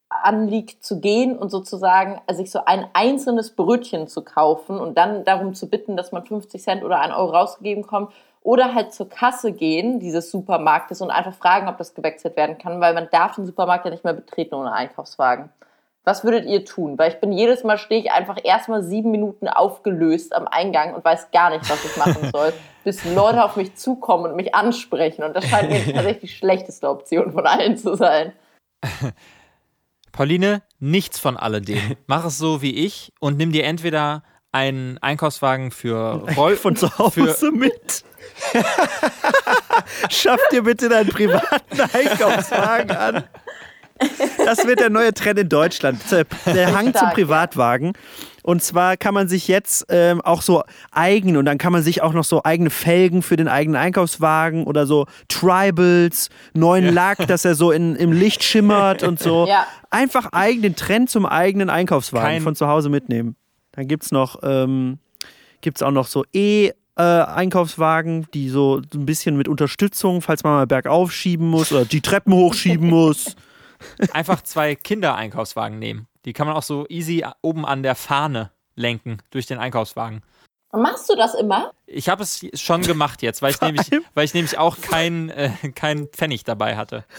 anliegt, 0.10 0.84
zu 0.84 1.00
gehen 1.00 1.38
und 1.38 1.50
sozusagen 1.50 2.21
sich 2.32 2.52
so 2.52 2.65
ein 2.65 2.88
einzelnes 2.93 3.56
Brötchen 3.56 4.08
zu 4.08 4.24
kaufen 4.24 4.80
und 4.80 4.98
dann 4.98 5.24
darum 5.24 5.54
zu 5.54 5.69
bitten, 5.69 5.98
dass 5.98 6.12
man 6.12 6.26
50 6.26 6.62
Cent 6.62 6.84
oder 6.84 7.00
1 7.00 7.15
Euro 7.15 7.32
rausgegeben 7.32 7.86
kommt. 7.86 8.13
Oder 8.41 8.76
halt 8.76 8.93
zur 8.93 9.10
Kasse 9.10 9.54
gehen, 9.54 10.00
dieses 10.00 10.30
Supermarktes, 10.30 11.02
und 11.02 11.10
einfach 11.10 11.34
fragen, 11.34 11.67
ob 11.67 11.80
das 11.80 11.95
gewechselt 11.95 12.38
werden 12.38 12.60
kann, 12.60 12.80
weil 12.80 12.93
man 12.93 13.08
darf 13.12 13.36
den 13.36 13.48
Supermarkt 13.48 13.86
ja 13.86 13.91
nicht 13.91 14.04
mehr 14.04 14.13
betreten 14.13 14.54
ohne 14.54 14.71
Einkaufswagen. 14.71 15.50
Was 16.06 16.24
würdet 16.24 16.46
ihr 16.46 16.63
tun? 16.63 17.00
Weil 17.00 17.12
ich 17.12 17.20
bin 17.20 17.32
jedes 17.32 17.63
Mal 17.63 17.80
stehe 17.80 18.00
ich 18.00 18.12
einfach 18.12 18.38
erstmal 18.44 18.84
sieben 18.84 19.10
Minuten 19.10 19.48
aufgelöst 19.48 20.36
am 20.36 20.48
Eingang 20.48 20.94
und 20.94 21.04
weiß 21.04 21.32
gar 21.32 21.50
nicht, 21.50 21.68
was 21.68 21.84
ich 21.84 21.98
machen 21.98 22.30
soll, 22.32 22.54
bis 22.84 23.04
Leute 23.04 23.44
auf 23.44 23.56
mich 23.56 23.76
zukommen 23.76 24.26
und 24.26 24.36
mich 24.36 24.54
ansprechen. 24.54 25.24
Und 25.24 25.36
das 25.36 25.48
scheint 25.48 25.70
mir 25.70 25.84
tatsächlich 25.94 26.20
die 26.20 26.28
schlechteste 26.28 26.88
Option 26.89 27.32
von 27.32 27.48
allen 27.48 27.76
zu 27.76 27.96
sein. 27.96 28.34
Pauline, 30.12 30.62
nichts 30.80 31.20
von 31.20 31.38
alledem. 31.38 31.98
Mach 32.06 32.24
es 32.24 32.38
so 32.38 32.62
wie 32.62 32.86
ich 32.86 33.12
und 33.20 33.38
nimm 33.38 33.52
dir 33.52 33.65
entweder 33.65 34.22
einen 34.52 35.00
Einkaufswagen 35.00 35.72
für 35.72 36.24
Roll 36.38 36.56
Von 36.56 36.76
zu 36.78 36.98
Hause 36.98 37.52
mit. 37.52 38.06
Schaff 40.10 40.39
dir 40.52 40.63
bitte 40.63 40.88
deinen 40.88 41.10
privaten 41.10 41.82
Einkaufswagen 41.82 42.91
an. 42.96 43.24
Das 44.46 44.66
wird 44.68 44.80
der 44.80 44.90
neue 44.90 45.14
Trend 45.14 45.40
in 45.40 45.50
Deutschland. 45.50 46.00
Der 46.46 46.74
Hang 46.76 46.86
zum 46.86 46.96
Stark, 46.96 47.14
Privatwagen. 47.16 47.94
Und 48.44 48.62
zwar 48.62 48.96
kann 48.98 49.14
man 49.14 49.28
sich 49.28 49.48
jetzt 49.48 49.86
ähm, 49.90 50.22
auch 50.22 50.42
so 50.44 50.64
eigen 50.92 51.36
und 51.38 51.46
dann 51.46 51.58
kann 51.58 51.72
man 51.74 51.82
sich 51.82 52.04
auch 52.04 52.14
noch 52.14 52.24
so 52.26 52.44
eigene 52.44 52.70
Felgen 52.70 53.24
für 53.24 53.38
den 53.38 53.48
eigenen 53.48 53.76
Einkaufswagen 53.82 54.66
oder 54.66 54.86
so 54.86 55.08
Tribals, 55.30 56.30
neuen 56.54 56.94
Lack, 56.94 57.26
dass 57.28 57.44
er 57.46 57.56
so 57.56 57.72
in, 57.72 57.96
im 57.96 58.12
Licht 58.12 58.44
schimmert 58.44 59.02
und 59.02 59.20
so. 59.20 59.48
Ja. 59.48 59.66
Einfach 59.90 60.30
eigen, 60.34 60.62
den 60.62 60.76
Trend 60.76 61.10
zum 61.10 61.26
eigenen 61.26 61.70
Einkaufswagen 61.72 62.28
Kein- 62.28 62.42
von 62.44 62.56
zu 62.56 62.68
Hause 62.68 62.90
mitnehmen. 62.90 63.36
Dann 63.72 63.88
gibt 63.88 64.04
es 64.04 64.12
noch, 64.12 64.40
ähm, 64.44 65.00
gibt's 65.62 65.82
auch 65.82 65.92
noch 65.92 66.06
so 66.08 66.24
E- 66.34 66.72
äh, 66.98 67.02
Einkaufswagen, 67.02 68.28
die 68.34 68.50
so 68.50 68.80
ein 68.94 69.06
bisschen 69.06 69.36
mit 69.38 69.48
Unterstützung, 69.48 70.22
falls 70.22 70.44
man 70.44 70.54
mal 70.54 70.68
bergauf 70.68 71.12
schieben 71.12 71.48
muss 71.50 71.72
oder 71.72 71.84
die 71.86 72.02
Treppen 72.02 72.34
hochschieben 72.34 72.88
muss. 72.90 73.36
einfach 74.12 74.42
zwei 74.42 74.76
Kindereinkaufswagen 74.76 75.80
nehmen. 75.80 76.08
Die 76.26 76.34
kann 76.34 76.48
man 76.48 76.56
auch 76.56 76.64
so 76.64 76.86
easy 76.90 77.26
oben 77.42 77.66
an 77.66 77.84
der 77.84 77.96
Fahne 77.96 78.52
lenken 78.76 79.20
durch 79.30 79.46
den 79.46 79.58
Einkaufswagen. 79.58 80.22
Machst 80.74 81.10
du 81.10 81.16
das 81.16 81.36
immer? 81.36 81.72
Ich 81.86 82.10
habe 82.10 82.24
es 82.24 82.46
schon 82.56 82.82
gemacht 82.82 83.22
jetzt, 83.22 83.42
weil 83.42 83.52
ich 83.52 83.62
nämlich, 83.62 83.90
weil 84.14 84.26
ich 84.26 84.34
nämlich 84.34 84.58
auch 84.58 84.80
keinen 84.80 85.30
äh, 85.30 85.52
kein 85.74 86.08
Pfennig 86.08 86.44
dabei 86.44 86.76
hatte. 86.76 87.06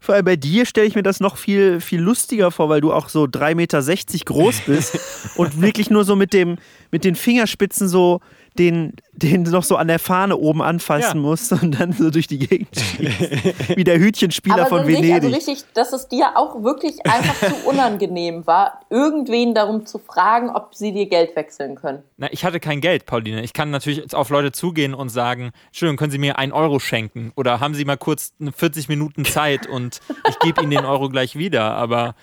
Vor 0.00 0.14
allem 0.14 0.24
bei 0.24 0.36
dir 0.36 0.66
stelle 0.66 0.86
ich 0.86 0.94
mir 0.94 1.02
das 1.02 1.18
noch 1.18 1.36
viel, 1.36 1.80
viel 1.80 2.00
lustiger 2.00 2.52
vor, 2.52 2.68
weil 2.68 2.80
du 2.80 2.92
auch 2.92 3.08
so 3.08 3.24
3,60 3.24 3.54
Meter 3.56 4.24
groß 4.24 4.60
bist 4.60 5.00
und 5.36 5.60
wirklich 5.60 5.90
nur 5.90 6.04
so 6.04 6.14
mit, 6.14 6.32
dem, 6.32 6.58
mit 6.92 7.02
den 7.02 7.16
Fingerspitzen 7.16 7.88
so 7.88 8.20
den, 8.58 8.94
den 9.12 9.42
noch 9.44 9.62
so 9.64 9.76
an 9.76 9.88
der 9.88 9.98
Fahne 9.98 10.36
oben 10.36 10.62
anfassen 10.62 11.16
Ja. 11.22 11.28
musst 11.28 11.52
und 11.52 11.78
dann 11.80 11.92
so 11.92 12.10
durch 12.10 12.26
die 12.26 12.38
Gegend 12.38 12.68
schießt. 12.76 13.76
Wie 13.76 13.84
der 13.84 13.98
Hütchenspieler 13.98 14.66
Aber 14.66 14.78
von 14.78 14.84
sehe 14.86 14.94
ich 15.00 15.12
also 15.12 15.28
Venedig. 15.28 15.36
richtig, 15.48 15.64
dass 15.74 15.92
es 15.92 16.08
dir 16.08 16.36
auch 16.36 16.62
wirklich 16.62 17.04
einfach 17.06 17.34
zu 17.48 17.68
unangenehm 17.68 18.46
war, 18.46 18.80
irgendwen 18.90 19.54
darum 19.54 19.86
zu 19.86 19.98
fragen, 19.98 20.50
ob 20.50 20.74
sie 20.74 20.92
dir 20.92 21.06
Geld 21.06 21.36
wechseln 21.36 21.76
können. 21.76 22.02
Na, 22.16 22.28
ich 22.32 22.44
hatte 22.44 22.60
kein 22.60 22.80
Geld, 22.80 23.06
Pauline. 23.06 23.42
Ich 23.42 23.52
kann 23.52 23.70
natürlich 23.70 23.98
jetzt 23.98 24.14
auf 24.14 24.30
Leute 24.30 24.52
zugehen 24.52 24.94
und 24.94 25.08
sagen, 25.08 25.52
Entschuldigung, 25.66 25.96
können 25.98 26.12
Sie 26.12 26.18
mir 26.18 26.38
einen 26.38 26.52
Euro 26.52 26.78
schenken? 26.78 27.32
Oder 27.36 27.60
haben 27.60 27.74
Sie 27.74 27.84
mal 27.84 27.96
kurz 27.96 28.32
eine 28.40 28.52
40 28.52 28.88
Minuten 28.88 29.24
Zeit 29.24 29.66
und 29.66 30.00
ich 30.28 30.38
gebe 30.40 30.60
Ihnen 30.62 30.70
den 30.70 30.84
Euro 30.84 31.08
gleich 31.08 31.36
wieder. 31.36 31.72
Aber 31.76 32.14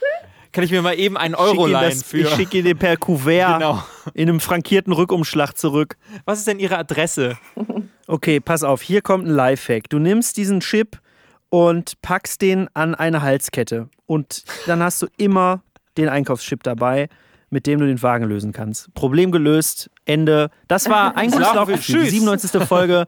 kann 0.54 0.64
ich 0.64 0.72
mir 0.72 0.82
mal 0.82 0.98
eben 0.98 1.18
einen 1.18 1.36
Euro 1.36 1.68
leihen 1.68 1.90
das, 2.00 2.04
für... 2.04 2.20
ich 2.20 2.30
schicke 2.30 2.60
ihn 2.60 2.66
dir 2.66 2.76
per 2.76 2.96
Kuvert 2.98 3.60
Genau. 3.60 3.84
in 4.14 4.30
einem 4.30 4.40
frankierten 4.40 4.94
Rückumschlag 4.94 5.58
zurück. 5.58 5.98
Was 6.26 6.40
ist 6.40 6.48
denn 6.48 6.60
Ihre 6.60 6.78
Adresse? 6.78 7.38
Okay, 8.06 8.42
pass 8.42 8.64
auf, 8.64 8.82
hier 8.82 9.02
kommt 9.02 9.26
ein 9.26 9.32
Lifehack. 9.34 9.90
Du 9.90 9.98
nimmst 9.98 10.36
diesen 10.36 10.60
Chip 10.60 11.00
und 11.48 12.02
packst 12.02 12.42
den 12.42 12.68
an 12.74 12.96
eine 12.96 13.22
Halskette. 13.22 13.88
Und 14.06 14.44
dann 14.68 14.84
hast 14.84 15.02
du 15.02 15.08
immer 15.16 15.64
den 15.98 16.10
Einkaufschip 16.10 16.64
dabei, 16.64 17.08
mit 17.50 17.66
dem 17.66 17.80
du 17.80 17.86
den 17.88 18.04
Wagen 18.04 18.26
lösen 18.26 18.52
kannst. 18.52 18.94
Problem 18.94 19.32
gelöst, 19.32 19.90
Ende. 20.06 20.50
Das 20.68 20.90
war 20.90 21.16
ein 21.16 21.32
gutes 21.32 21.54
Laufgefühl, 21.54 22.02
die 22.04 22.10
Tschüss. 22.10 22.12
97. 22.12 22.62
Folge. 22.68 23.06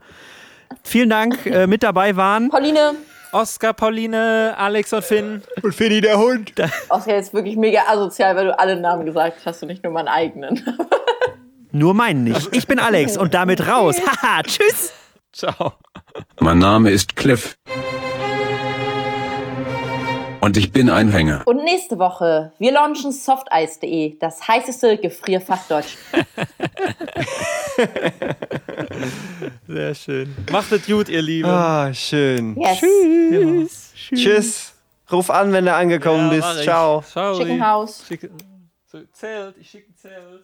Vielen 0.82 1.10
Dank, 1.10 1.44
äh, 1.44 1.66
mit 1.66 1.82
dabei 1.82 2.16
waren. 2.16 2.48
Pauline, 2.48 2.94
Oskar, 3.32 3.74
Pauline, 3.74 4.54
Alex 4.56 4.92
und 4.92 5.04
Finn. 5.04 5.42
Und 5.62 5.74
Finny 5.74 6.00
der 6.00 6.18
Hund. 6.18 6.52
Oscar 6.88 7.16
ist 7.16 7.34
wirklich 7.34 7.56
mega 7.56 7.82
asozial, 7.88 8.36
weil 8.36 8.46
du 8.46 8.58
alle 8.58 8.80
Namen 8.80 9.04
gesagt 9.04 9.38
hast 9.44 9.62
und 9.62 9.68
nicht 9.68 9.82
nur 9.84 9.92
meinen 9.92 10.08
eigenen. 10.08 10.64
Nur 11.72 11.92
meinen 11.92 12.24
nicht. 12.24 12.56
Ich 12.56 12.66
bin 12.66 12.78
Alex 12.78 13.18
und 13.18 13.34
damit 13.34 13.68
raus. 13.68 13.96
Haha, 14.22 14.42
tschüss. 14.42 14.94
Ciao. 15.30 15.74
Mein 16.40 16.58
Name 16.58 16.90
ist 16.90 17.16
Cliff. 17.16 17.58
Und 20.40 20.56
ich 20.56 20.72
bin 20.72 20.88
ein 20.88 21.10
Hänger. 21.10 21.42
Und 21.44 21.64
nächste 21.64 21.98
Woche, 21.98 22.52
wir 22.58 22.72
launchen 22.72 23.12
softice.de, 23.12 24.16
das 24.18 24.48
heißeste 24.48 24.96
Gefrierfach 24.96 25.66
Deutsch. 25.68 25.98
Sehr 29.68 29.94
schön. 29.94 30.34
Macht 30.50 30.72
es 30.72 30.86
gut, 30.86 31.08
ihr 31.08 31.22
Lieben. 31.22 31.48
Ah, 31.48 31.92
schön. 31.92 32.56
Yes. 32.56 32.78
Tschüss. 32.80 33.92
Tschüss. 34.14 34.74
Ruf 35.10 35.30
an, 35.30 35.52
wenn 35.52 35.66
du 35.66 35.74
angekommen 35.74 36.32
Ja, 36.32 36.36
bist. 36.52 36.64
Ciao. 36.64 37.02
Ciao. 37.02 37.38
Chickenhaus. 37.38 38.04
Schicke, 38.06 38.30
so, 38.86 39.00
Zelt, 39.12 39.56
ich 39.58 39.70
schicke 39.70 39.90
ein 39.90 39.96
Zelt. 39.96 40.42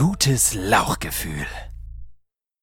gutes 0.00 0.54
Lauchgefühl. 0.54 1.46